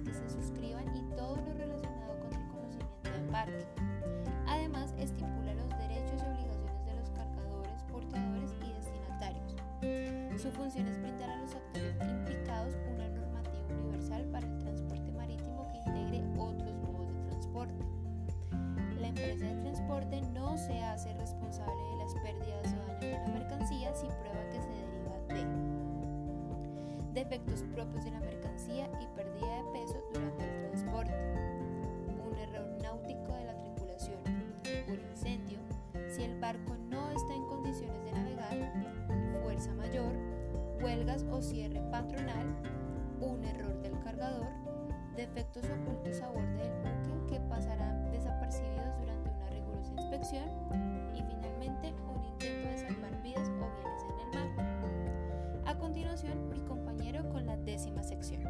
Que 0.00 0.14
se 0.14 0.30
suscriban 0.30 0.84
y 0.96 1.02
todo 1.16 1.36
lo 1.36 1.52
relacionado 1.52 2.16
con 2.20 2.32
el 2.32 2.48
conocimiento 2.48 3.10
de 3.10 3.16
embarque. 3.18 3.66
Además, 4.46 4.94
estipula 4.98 5.52
los 5.54 5.68
derechos 5.78 6.22
y 6.22 6.26
obligaciones 6.32 6.86
de 6.86 6.94
los 6.94 7.10
cargadores, 7.10 7.82
portadores 7.90 8.50
y 8.64 8.72
destinatarios. 8.72 10.40
Su 10.40 10.50
función 10.50 10.88
es 10.88 10.98
brindar 10.98 11.30
a 11.30 11.36
los 11.36 11.54
actores 11.54 11.94
implicados 12.00 12.74
una 12.94 13.08
normativa 13.08 13.66
universal 13.68 14.24
para 14.32 14.46
el 14.46 14.58
transporte 14.60 15.12
marítimo 15.12 15.68
que 15.70 15.78
integre 15.78 16.22
otros 16.38 16.74
modos 16.80 17.12
de 17.14 17.20
transporte. 17.28 17.84
La 18.98 19.08
empresa 19.08 19.44
de 19.44 19.60
transporte 19.60 20.22
no 20.32 20.56
se 20.56 20.82
hace 20.82 21.12
responsable 21.14 21.82
de 21.90 21.96
las 21.98 22.14
pérdidas 22.14 22.72
o 22.72 22.86
daños 22.86 23.00
de 23.00 23.12
la 23.12 23.28
mercancía 23.28 23.94
si 23.94 24.06
prueba 24.06 24.42
que 24.50 24.62
se 24.62 24.70
deriva 24.70 25.18
de 25.28 27.20
defectos 27.20 27.62
propios 27.74 28.04
de 28.04 28.10
la 28.10 28.20
mercancía 28.20 28.31
y 28.68 29.06
pérdida 29.16 29.56
de 29.56 29.72
peso 29.72 30.00
durante 30.12 30.44
el 30.44 30.70
transporte, 30.70 31.12
un 32.24 32.38
error 32.38 32.68
náutico 32.80 33.34
de 33.34 33.44
la 33.44 33.58
tripulación, 33.58 34.18
un 34.88 35.00
incendio, 35.10 35.58
si 36.08 36.22
el 36.22 36.38
barco 36.38 36.76
no 36.88 37.10
está 37.10 37.34
en 37.34 37.44
condiciones 37.46 38.04
de 38.04 38.12
navegar, 38.12 38.72
fuerza 39.42 39.74
mayor, 39.74 40.12
huelgas 40.80 41.24
o 41.24 41.42
cierre 41.42 41.80
patronal, 41.90 42.46
un 43.20 43.44
error 43.44 43.82
del 43.82 43.98
cargador, 44.04 44.46
defectos 45.16 45.68
sección. 58.02 58.42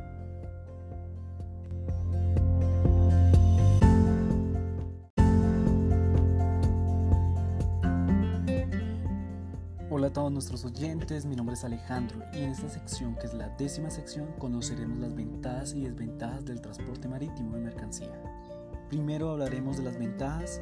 Hola 9.94 10.06
a 10.06 10.12
todos 10.12 10.32
nuestros 10.32 10.64
oyentes, 10.64 11.26
mi 11.26 11.36
nombre 11.36 11.54
es 11.54 11.64
Alejandro 11.64 12.18
y 12.32 12.38
en 12.38 12.50
esta 12.50 12.68
sección, 12.68 13.14
que 13.16 13.26
es 13.26 13.34
la 13.34 13.50
décima 13.50 13.90
sección, 13.90 14.26
conoceremos 14.38 14.98
las 14.98 15.14
ventajas 15.14 15.74
y 15.74 15.82
desventajas 15.82 16.44
del 16.44 16.60
transporte 16.60 17.08
marítimo 17.08 17.56
de 17.56 17.62
mercancía. 17.62 18.10
Primero 18.88 19.30
hablaremos 19.30 19.76
de 19.76 19.84
las 19.84 19.98
ventajas, 19.98 20.60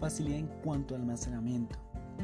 facilidad 0.00 0.38
en 0.38 0.46
cuanto 0.62 0.94
al 0.94 1.02
almacenamiento. 1.02 1.76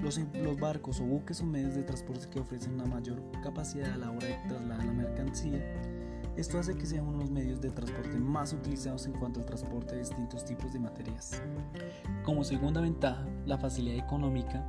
Los, 0.02 0.18
los, 0.34 0.58
barcos 0.58 1.00
o 1.00 1.04
buques 1.04 1.38
son 1.38 1.50
medios 1.50 1.74
de 1.74 1.82
transporte 1.82 2.28
que 2.30 2.40
ofrecen 2.40 2.74
una 2.74 2.86
mayor 2.86 3.22
capacidad 3.42 3.92
a 3.92 3.98
la 3.98 4.10
hora 4.10 4.26
de 4.26 4.38
trasladar 4.48 4.84
la 4.84 4.92
mercancía. 4.92 5.60
Esto 6.36 6.58
hace 6.58 6.74
que 6.74 6.86
sean 6.86 7.06
unos 7.06 7.30
medios 7.30 7.60
de 7.60 7.70
transporte 7.70 8.16
más 8.16 8.52
utilizados 8.52 9.04
en 9.06 9.12
cuanto 9.12 9.40
al 9.40 9.46
transporte 9.46 9.94
de 9.94 10.00
distintos 10.00 10.44
tipos 10.44 10.72
de 10.72 10.78
materias. 10.78 11.42
Como 12.24 12.44
segunda 12.44 12.80
ventaja, 12.80 13.26
la 13.46 13.58
facilidad 13.58 13.98
económica. 13.98 14.64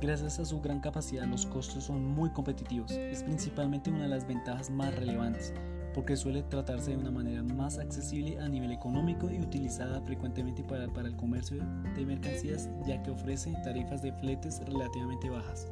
Gracias 0.00 0.38
a 0.38 0.46
su 0.46 0.62
gran 0.62 0.80
capacidad 0.80 1.26
los 1.26 1.44
costos 1.44 1.84
son 1.84 2.06
muy 2.06 2.30
competitivos. 2.30 2.92
Es 2.92 3.22
principalmente 3.22 3.90
una 3.90 4.04
de 4.04 4.08
las 4.08 4.26
ventajas 4.26 4.70
más 4.70 4.94
relevantes, 4.94 5.52
porque 5.94 6.16
suele 6.16 6.42
tratarse 6.42 6.92
de 6.92 6.96
una 6.96 7.10
manera 7.10 7.42
más 7.42 7.78
accesible 7.78 8.38
a 8.40 8.48
nivel 8.48 8.72
económico 8.72 9.30
y 9.30 9.38
utilizada 9.38 10.00
frecuentemente 10.02 10.62
para, 10.62 10.88
para, 10.88 11.08
el 11.08 11.16
comercio 11.16 11.58
de 11.96 12.06
mercancías 12.06 12.68
ya 12.86 13.02
que 13.02 13.10
ofrece 13.10 13.52
tarifas 13.64 14.02
de 14.02 14.12
fletes 14.12 14.60
relativamente 14.66 15.30
bajas. 15.30 15.66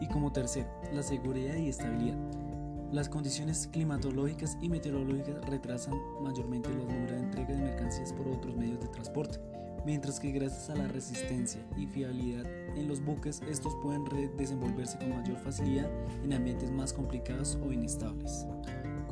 Y 0.00 0.06
como 0.08 0.32
tercero, 0.32 0.68
la 0.92 1.02
seguridad 1.02 1.56
y 1.56 1.68
estabilidad. 1.68 2.16
Las 2.92 3.08
condiciones 3.08 3.68
climatológicas 3.72 4.58
y 4.60 4.68
meteorológicas 4.68 5.42
retrasan 5.46 5.94
mayormente 6.20 6.68
números 6.68 7.10
de 7.10 7.18
entrega 7.18 7.54
de 7.54 7.62
mercancías 7.62 8.12
por 8.12 8.28
otros 8.28 8.54
medios 8.54 8.80
de 8.80 8.88
transporte, 8.88 9.38
mientras 9.86 10.20
que 10.20 10.30
gracias 10.30 10.68
a 10.68 10.76
la 10.76 10.88
resistencia 10.88 11.62
y 11.78 11.86
fiabilidad 11.86 12.44
en 12.76 12.88
los 12.88 13.02
buques 13.02 13.40
estos 13.48 13.74
pueden 13.76 14.04
desenvolverse 14.36 14.98
con 14.98 15.10
mayor 15.10 15.38
facilidad 15.38 15.90
en 16.22 16.34
ambientes 16.34 16.70
más 16.70 16.92
complicados 16.92 17.58
o 17.64 17.72
inestables. 17.72 18.44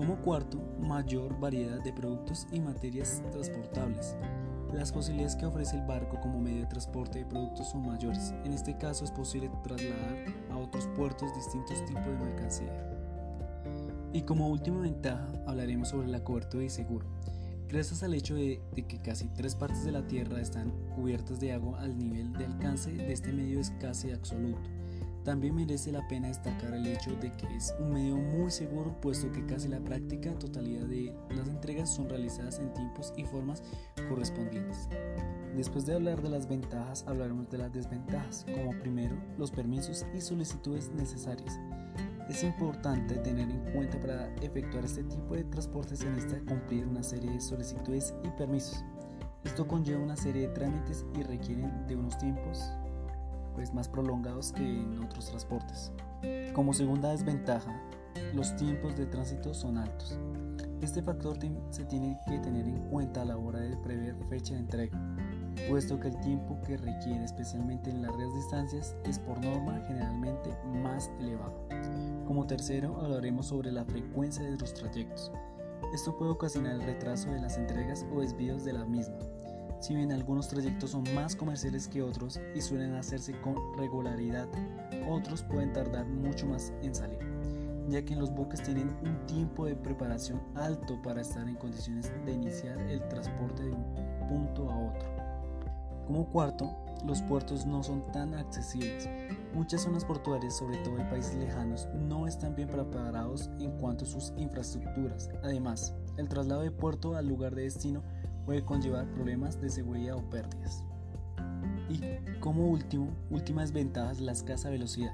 Como 0.00 0.16
cuarto, 0.16 0.58
mayor 0.80 1.38
variedad 1.38 1.78
de 1.84 1.92
productos 1.92 2.46
y 2.50 2.58
materias 2.58 3.22
transportables. 3.32 4.16
Las 4.72 4.92
posibilidades 4.92 5.36
que 5.36 5.44
ofrece 5.44 5.76
el 5.76 5.82
barco 5.82 6.18
como 6.22 6.40
medio 6.40 6.62
de 6.62 6.68
transporte 6.68 7.18
de 7.18 7.26
productos 7.26 7.68
son 7.68 7.86
mayores. 7.86 8.32
En 8.46 8.54
este 8.54 8.78
caso 8.78 9.04
es 9.04 9.10
posible 9.10 9.50
trasladar 9.62 10.24
a 10.52 10.56
otros 10.56 10.86
puertos 10.96 11.34
distintos 11.34 11.84
tipos 11.84 12.06
de 12.06 12.16
mercancía. 12.16 12.72
Y 14.14 14.22
como 14.22 14.48
última 14.48 14.80
ventaja 14.80 15.28
hablaremos 15.46 15.90
sobre 15.90 16.08
la 16.08 16.24
cobertura 16.24 16.64
y 16.64 16.70
seguro. 16.70 17.04
Gracias 17.68 18.02
al 18.02 18.14
hecho 18.14 18.34
de, 18.36 18.62
que 18.88 19.02
casi 19.02 19.28
tres 19.28 19.54
partes 19.54 19.84
de 19.84 19.92
la 19.92 20.06
Tierra 20.06 20.40
están 20.40 20.72
cubiertas 20.94 21.40
de 21.40 21.52
agua 21.52 21.78
al 21.78 21.98
nivel 21.98 22.32
de 22.32 22.46
alcance 22.46 22.90
de 22.90 23.12
este 23.12 23.34
medio 23.34 23.60
es 23.60 23.70
casi 23.72 24.12
absoluto. 24.12 24.62
También 25.24 25.54
merece 25.54 25.92
la 25.92 26.06
pena 26.08 26.28
destacar 26.28 26.72
el 26.72 26.86
hecho 26.86 27.14
de 27.16 27.30
que 27.36 27.54
es 27.54 27.74
un 27.78 27.92
medio 27.92 28.16
muy 28.16 28.50
seguro 28.50 28.98
puesto 29.00 29.30
que 29.30 29.44
casi 29.44 29.68
la 29.68 29.80
práctica 29.80 30.32
totalidad 30.38 30.86
de 30.86 31.14
las 31.36 31.46
entregas 31.46 31.94
son 31.94 32.08
realizadas 32.08 32.58
en 32.58 32.72
tiempos 32.72 33.12
y 33.16 33.24
formas 33.24 33.62
correspondientes. 34.08 34.88
Después 35.54 35.84
de 35.84 35.94
hablar 35.94 36.22
de 36.22 36.30
las 36.30 36.48
ventajas, 36.48 37.04
hablaremos 37.06 37.50
de 37.50 37.58
las 37.58 37.72
desventajas, 37.72 38.46
como 38.54 38.78
primero 38.78 39.16
los 39.36 39.50
permisos 39.50 40.06
y 40.14 40.20
solicitudes 40.20 40.90
necesarias. 40.90 41.60
Es 42.30 42.42
importante 42.44 43.16
tener 43.16 43.50
en 43.50 43.72
cuenta 43.72 44.00
para 44.00 44.32
efectuar 44.36 44.84
este 44.84 45.02
tipo 45.04 45.34
de 45.34 45.44
transportes 45.44 45.98
se 45.98 46.08
necesita 46.08 46.40
cumplir 46.46 46.86
una 46.86 47.02
serie 47.02 47.30
de 47.30 47.40
solicitudes 47.40 48.14
y 48.24 48.28
permisos. 48.38 48.84
Esto 49.44 49.66
conlleva 49.66 50.02
una 50.02 50.16
serie 50.16 50.48
de 50.48 50.54
trámites 50.54 51.04
y 51.18 51.22
requieren 51.24 51.86
de 51.88 51.96
unos 51.96 52.16
tiempos 52.18 52.72
pues, 53.60 53.74
más 53.74 53.88
prolongados 53.88 54.52
que 54.52 54.62
en 54.62 55.04
otros 55.04 55.26
transportes. 55.26 55.92
Como 56.54 56.72
segunda 56.72 57.10
desventaja, 57.10 57.78
los 58.34 58.56
tiempos 58.56 58.96
de 58.96 59.04
tránsito 59.04 59.52
son 59.52 59.76
altos. 59.76 60.18
Este 60.80 61.02
factor 61.02 61.36
se 61.68 61.84
tiene 61.84 62.18
que 62.26 62.38
tener 62.38 62.66
en 62.66 62.78
cuenta 62.88 63.20
a 63.20 63.26
la 63.26 63.36
hora 63.36 63.60
de 63.60 63.76
prever 63.76 64.16
fecha 64.30 64.54
de 64.54 64.60
entrega, 64.60 64.98
puesto 65.68 66.00
que 66.00 66.08
el 66.08 66.18
tiempo 66.20 66.58
que 66.62 66.78
requiere, 66.78 67.22
especialmente 67.22 67.90
en 67.90 68.00
largas 68.00 68.34
distancias, 68.34 68.96
es 69.04 69.18
por 69.18 69.38
norma 69.44 69.78
generalmente 69.86 70.56
más 70.82 71.10
elevado. 71.20 71.68
Como 72.26 72.46
tercero, 72.46 72.98
hablaremos 72.98 73.48
sobre 73.48 73.70
la 73.70 73.84
frecuencia 73.84 74.42
de 74.42 74.56
los 74.56 74.72
trayectos. 74.72 75.30
Esto 75.92 76.16
puede 76.16 76.30
ocasionar 76.30 76.76
el 76.76 76.82
retraso 76.82 77.30
de 77.30 77.42
las 77.42 77.58
entregas 77.58 78.06
o 78.10 78.22
desvíos 78.22 78.64
de 78.64 78.72
la 78.72 78.86
misma. 78.86 79.18
Si 79.80 79.94
bien 79.94 80.12
algunos 80.12 80.48
trayectos 80.48 80.90
son 80.90 81.04
más 81.14 81.34
comerciales 81.34 81.88
que 81.88 82.02
otros 82.02 82.38
y 82.54 82.60
suelen 82.60 82.94
hacerse 82.94 83.40
con 83.40 83.56
regularidad, 83.76 84.48
otros 85.08 85.42
pueden 85.42 85.72
tardar 85.72 86.06
mucho 86.06 86.46
más 86.46 86.72
en 86.82 86.94
salir 86.94 87.30
ya 87.90 88.04
que 88.04 88.14
los 88.14 88.32
buques 88.32 88.62
tienen 88.62 88.96
un 89.02 89.26
tiempo 89.26 89.66
de 89.66 89.74
preparación 89.74 90.40
alto 90.54 91.00
para 91.02 91.20
estar 91.20 91.48
en 91.48 91.56
condiciones 91.56 92.12
de 92.24 92.32
iniciar 92.32 92.78
el 92.82 93.06
transporte 93.08 93.64
de 93.64 93.72
un 93.72 93.84
punto 94.28 94.70
a 94.70 94.78
otro. 94.78 95.08
Como 96.06 96.28
cuarto, 96.30 96.70
los 97.04 97.22
puertos 97.22 97.66
no 97.66 97.82
son 97.82 98.02
tan 98.12 98.34
accesibles. 98.34 99.08
Muchas 99.54 99.82
zonas 99.82 100.04
portuarias, 100.04 100.56
sobre 100.56 100.78
todo 100.78 100.98
en 100.98 101.08
países 101.08 101.36
lejanos, 101.36 101.88
no 101.94 102.26
están 102.26 102.54
bien 102.54 102.68
preparados 102.68 103.50
en 103.58 103.72
cuanto 103.78 104.04
a 104.04 104.08
sus 104.08 104.32
infraestructuras. 104.36 105.30
Además, 105.42 105.94
el 106.16 106.28
traslado 106.28 106.62
de 106.62 106.70
puerto 106.70 107.16
al 107.16 107.26
lugar 107.26 107.54
de 107.54 107.62
destino 107.62 108.02
puede 108.44 108.64
conllevar 108.64 109.06
problemas 109.12 109.60
de 109.60 109.68
seguridad 109.68 110.16
o 110.16 110.22
pérdidas. 110.30 110.84
Y 111.88 112.00
como 112.40 112.68
último, 112.68 113.08
últimas 113.30 113.72
ventajas, 113.72 114.20
la 114.20 114.32
escasa 114.32 114.70
velocidad. 114.70 115.12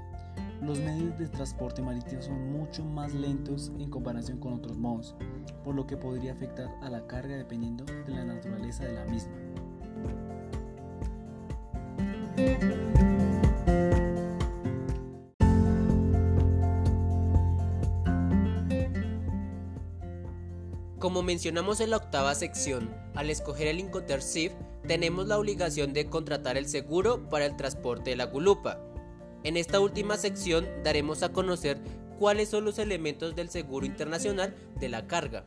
Los 0.61 0.79
medios 0.79 1.17
de 1.19 1.27
transporte 1.27 1.81
marítimo 1.81 2.21
son 2.21 2.51
mucho 2.51 2.83
más 2.83 3.13
lentos 3.13 3.71
en 3.77 3.89
comparación 3.89 4.39
con 4.39 4.53
otros 4.53 4.77
modos, 4.77 5.15
por 5.63 5.75
lo 5.75 5.85
que 5.85 5.97
podría 5.97 6.33
afectar 6.33 6.69
a 6.81 6.89
la 6.89 7.05
carga 7.05 7.35
dependiendo 7.35 7.85
de 7.85 8.13
la 8.13 8.25
naturaleza 8.25 8.85
de 8.85 8.93
la 8.93 9.05
misma. 9.05 9.33
Mencionamos 21.27 21.81
en 21.81 21.89
la 21.89 21.97
octava 21.97 22.33
sección, 22.33 22.89
al 23.13 23.29
escoger 23.29 23.67
el 23.67 23.81
Incoterm 23.81 24.21
tenemos 24.87 25.27
la 25.27 25.37
obligación 25.37 25.91
de 25.91 26.09
contratar 26.09 26.55
el 26.55 26.69
seguro 26.69 27.27
para 27.29 27.45
el 27.45 27.57
transporte 27.57 28.11
de 28.11 28.15
la 28.15 28.27
gulupa, 28.27 28.79
en 29.43 29.55
esta 29.55 29.79
última 29.79 30.17
sección 30.17 30.65
daremos 30.83 31.23
a 31.23 31.31
conocer 31.33 31.79
cuáles 32.17 32.49
son 32.49 32.65
los 32.65 32.79
elementos 32.79 33.35
del 33.35 33.49
seguro 33.49 33.85
internacional 33.85 34.55
de 34.79 34.89
la 34.89 35.07
carga. 35.07 35.45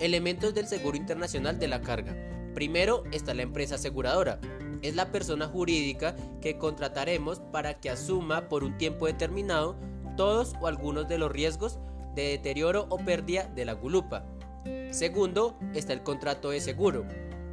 Elementos 0.00 0.54
del 0.54 0.66
seguro 0.66 0.96
internacional 0.96 1.58
de 1.58 1.68
la 1.68 1.80
carga. 1.80 2.16
Primero 2.54 3.04
está 3.12 3.34
la 3.34 3.42
empresa 3.42 3.74
aseguradora. 3.74 4.40
Es 4.80 4.94
la 4.94 5.12
persona 5.12 5.46
jurídica 5.46 6.16
que 6.40 6.56
contrataremos 6.56 7.40
para 7.52 7.74
que 7.80 7.90
asuma 7.90 8.48
por 8.48 8.64
un 8.64 8.78
tiempo 8.78 9.06
determinado 9.06 9.76
todos 10.16 10.54
o 10.60 10.66
algunos 10.66 11.08
de 11.08 11.18
los 11.18 11.30
riesgos 11.30 11.78
de 12.14 12.30
deterioro 12.30 12.86
o 12.90 12.98
pérdida 12.98 13.44
de 13.54 13.64
la 13.64 13.72
gulupa. 13.72 14.24
Segundo 14.90 15.58
está 15.74 15.92
el 15.92 16.02
contrato 16.02 16.50
de 16.50 16.60
seguro. 16.60 17.06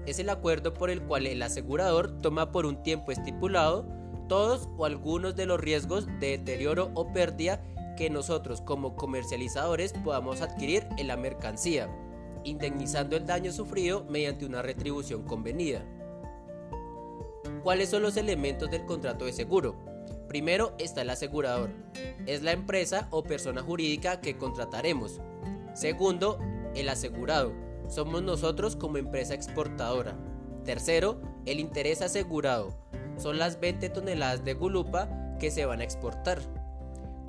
Es 0.05 0.19
el 0.19 0.29
acuerdo 0.29 0.73
por 0.73 0.89
el 0.89 1.01
cual 1.01 1.27
el 1.27 1.41
asegurador 1.41 2.19
toma 2.19 2.51
por 2.51 2.65
un 2.65 2.83
tiempo 2.83 3.11
estipulado 3.11 3.85
todos 4.27 4.69
o 4.77 4.85
algunos 4.85 5.35
de 5.35 5.45
los 5.45 5.59
riesgos 5.59 6.07
de 6.19 6.37
deterioro 6.37 6.91
o 6.93 7.11
pérdida 7.11 7.63
que 7.95 8.09
nosotros 8.09 8.61
como 8.61 8.95
comercializadores 8.95 9.93
podamos 9.93 10.41
adquirir 10.41 10.87
en 10.97 11.07
la 11.07 11.17
mercancía, 11.17 11.89
indemnizando 12.43 13.15
el 13.15 13.25
daño 13.25 13.51
sufrido 13.51 14.05
mediante 14.09 14.45
una 14.45 14.61
retribución 14.61 15.23
convenida. 15.23 15.85
¿Cuáles 17.63 17.89
son 17.89 18.01
los 18.03 18.17
elementos 18.17 18.69
del 18.69 18.85
contrato 18.85 19.25
de 19.25 19.33
seguro? 19.33 19.75
Primero 20.35 20.75
está 20.79 21.03
el 21.03 21.09
asegurador. 21.11 21.69
Es 22.25 22.43
la 22.43 22.51
empresa 22.51 23.07
o 23.09 23.23
persona 23.23 23.61
jurídica 23.61 24.19
que 24.19 24.35
contrataremos. 24.35 25.21
Segundo, 25.73 26.39
el 26.75 26.89
asegurado. 26.89 27.53
Somos 27.87 28.21
nosotros 28.21 28.75
como 28.75 28.97
empresa 28.97 29.33
exportadora. 29.33 30.13
Tercero, 30.65 31.21
el 31.45 31.61
interés 31.61 32.01
asegurado 32.01 32.75
son 33.15 33.39
las 33.39 33.61
20 33.61 33.87
toneladas 33.91 34.43
de 34.43 34.55
gulupa 34.55 35.07
que 35.39 35.51
se 35.51 35.65
van 35.65 35.79
a 35.79 35.85
exportar. 35.85 36.41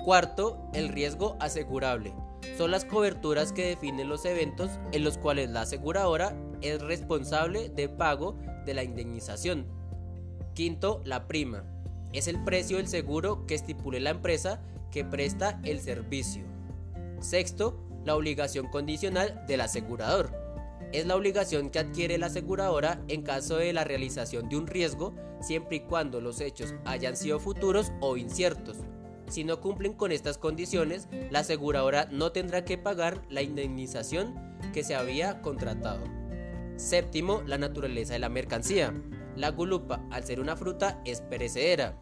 Cuarto, 0.03 0.69
el 0.73 0.89
riesgo 0.89 1.37
asegurable. 1.39 2.13
Son 2.57 2.71
las 2.71 2.83
coberturas 2.83 3.53
que 3.53 3.67
definen 3.67 4.09
los 4.09 4.25
eventos 4.25 4.69
en 4.91 5.05
los 5.05 5.17
cuales 5.17 5.49
la 5.49 5.61
aseguradora 5.61 6.35
es 6.59 6.81
responsable 6.81 7.69
de 7.69 7.87
pago 7.87 8.37
de 8.65 8.73
la 8.73 8.83
indemnización. 8.83 9.65
Quinto, 10.53 11.01
la 11.05 11.25
prima. 11.29 11.63
Es 12.17 12.27
el 12.27 12.43
precio 12.43 12.77
del 12.77 12.87
seguro 12.87 13.45
que 13.45 13.53
estipule 13.53 13.99
la 13.99 14.09
empresa 14.09 14.59
que 14.89 15.05
presta 15.05 15.59
el 15.63 15.79
servicio. 15.79 16.45
Sexto, 17.19 17.79
la 18.05 18.15
obligación 18.15 18.69
condicional 18.69 19.45
del 19.45 19.61
asegurador 19.61 20.31
es 20.91 21.05
la 21.05 21.15
obligación 21.15 21.69
que 21.69 21.77
adquiere 21.77 22.17
la 22.17 22.25
aseguradora 22.25 22.99
en 23.07 23.21
caso 23.21 23.57
de 23.57 23.71
la 23.71 23.83
realización 23.83 24.49
de 24.49 24.57
un 24.57 24.65
riesgo, 24.65 25.13
siempre 25.41 25.75
y 25.75 25.79
cuando 25.81 26.19
los 26.19 26.41
hechos 26.41 26.73
hayan 26.85 27.15
sido 27.15 27.39
futuros 27.39 27.91
o 28.01 28.17
inciertos. 28.17 28.77
Si 29.27 29.43
no 29.43 29.61
cumplen 29.61 29.93
con 29.93 30.11
estas 30.11 30.39
condiciones, 30.39 31.07
la 31.29 31.41
aseguradora 31.41 32.07
no 32.11 32.31
tendrá 32.31 32.65
que 32.65 32.79
pagar 32.79 33.21
la 33.29 33.43
indemnización 33.43 34.57
que 34.73 34.83
se 34.83 34.95
había 34.95 35.43
contratado. 35.43 36.03
Séptimo, 36.77 37.43
la 37.45 37.59
naturaleza 37.59 38.13
de 38.13 38.19
la 38.19 38.29
mercancía. 38.29 38.91
La 39.37 39.51
gulupa, 39.51 40.01
al 40.09 40.23
ser 40.23 40.39
una 40.39 40.55
fruta, 40.55 40.99
es 41.05 41.21
perecedera. 41.21 41.93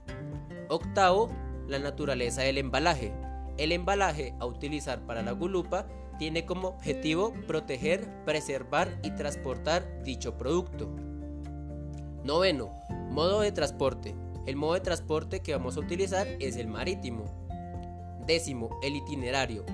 Octavo, 0.70 1.30
la 1.68 1.80
naturaleza 1.80 2.44
del 2.44 2.58
embalaje. 2.58 3.14
El 3.58 3.74
embalaje 3.74 4.34
a 4.40 4.46
utilizar 4.46 5.06
para 5.06 5.22
la 5.22 5.34
gulupa 5.34 5.86
tiene 6.18 6.46
como 6.46 6.70
objetivo 6.70 7.34
proteger, 7.46 8.24
preservar 8.24 8.98
y 9.04 9.12
transportar 9.12 10.02
dicho 10.04 10.38
producto. 10.38 10.90
Noveno, 12.24 12.72
modo 13.12 13.42
de 13.42 13.52
transporte. 13.52 14.16
El 14.46 14.56
modo 14.56 14.76
de 14.76 14.80
transporte 14.80 15.42
que 15.42 15.52
vamos 15.52 15.76
a 15.76 15.82
utilizar 15.82 16.26
es 16.40 16.56
el 16.56 16.68
marítimo. 16.68 17.26
Décimo, 18.26 18.80
el 18.82 18.96
itinerario. 18.96 19.66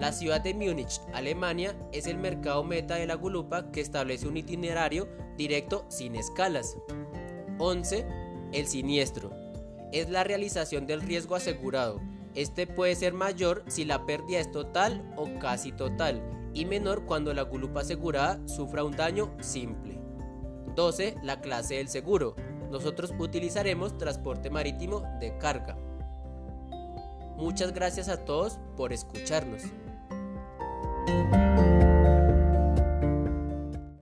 La 0.00 0.10
ciudad 0.10 0.40
de 0.40 0.54
Múnich, 0.54 1.00
Alemania, 1.14 1.76
es 1.92 2.08
el 2.08 2.18
mercado 2.18 2.64
meta 2.64 2.96
de 2.96 3.06
la 3.06 3.14
gulupa 3.14 3.70
que 3.70 3.80
establece 3.80 4.26
un 4.26 4.36
itinerario 4.36 5.06
directo 5.36 5.84
sin 5.88 6.16
escalas. 6.16 6.76
11. 7.58 8.06
El 8.52 8.66
siniestro. 8.66 9.30
Es 9.92 10.10
la 10.10 10.24
realización 10.24 10.86
del 10.86 11.00
riesgo 11.00 11.34
asegurado 11.34 12.00
este 12.36 12.66
puede 12.66 12.94
ser 12.94 13.14
mayor 13.14 13.64
si 13.66 13.86
la 13.86 14.04
pérdida 14.04 14.38
es 14.38 14.52
total 14.52 15.02
o 15.16 15.26
casi 15.40 15.72
total 15.72 16.22
y 16.52 16.66
menor 16.66 17.06
cuando 17.06 17.32
la 17.32 17.42
gulupa 17.42 17.80
asegurada 17.80 18.38
sufra 18.46 18.84
un 18.84 18.94
daño 18.94 19.34
simple. 19.40 19.98
12. 20.74 21.16
La 21.22 21.40
clase 21.40 21.76
del 21.76 21.88
seguro. 21.88 22.36
Nosotros 22.70 23.14
utilizaremos 23.18 23.96
transporte 23.96 24.50
marítimo 24.50 25.00
de 25.18 25.38
carga. 25.38 25.78
Muchas 27.36 27.72
gracias 27.72 28.10
a 28.10 28.22
todos 28.26 28.58
por 28.76 28.92
escucharnos. 28.92 29.62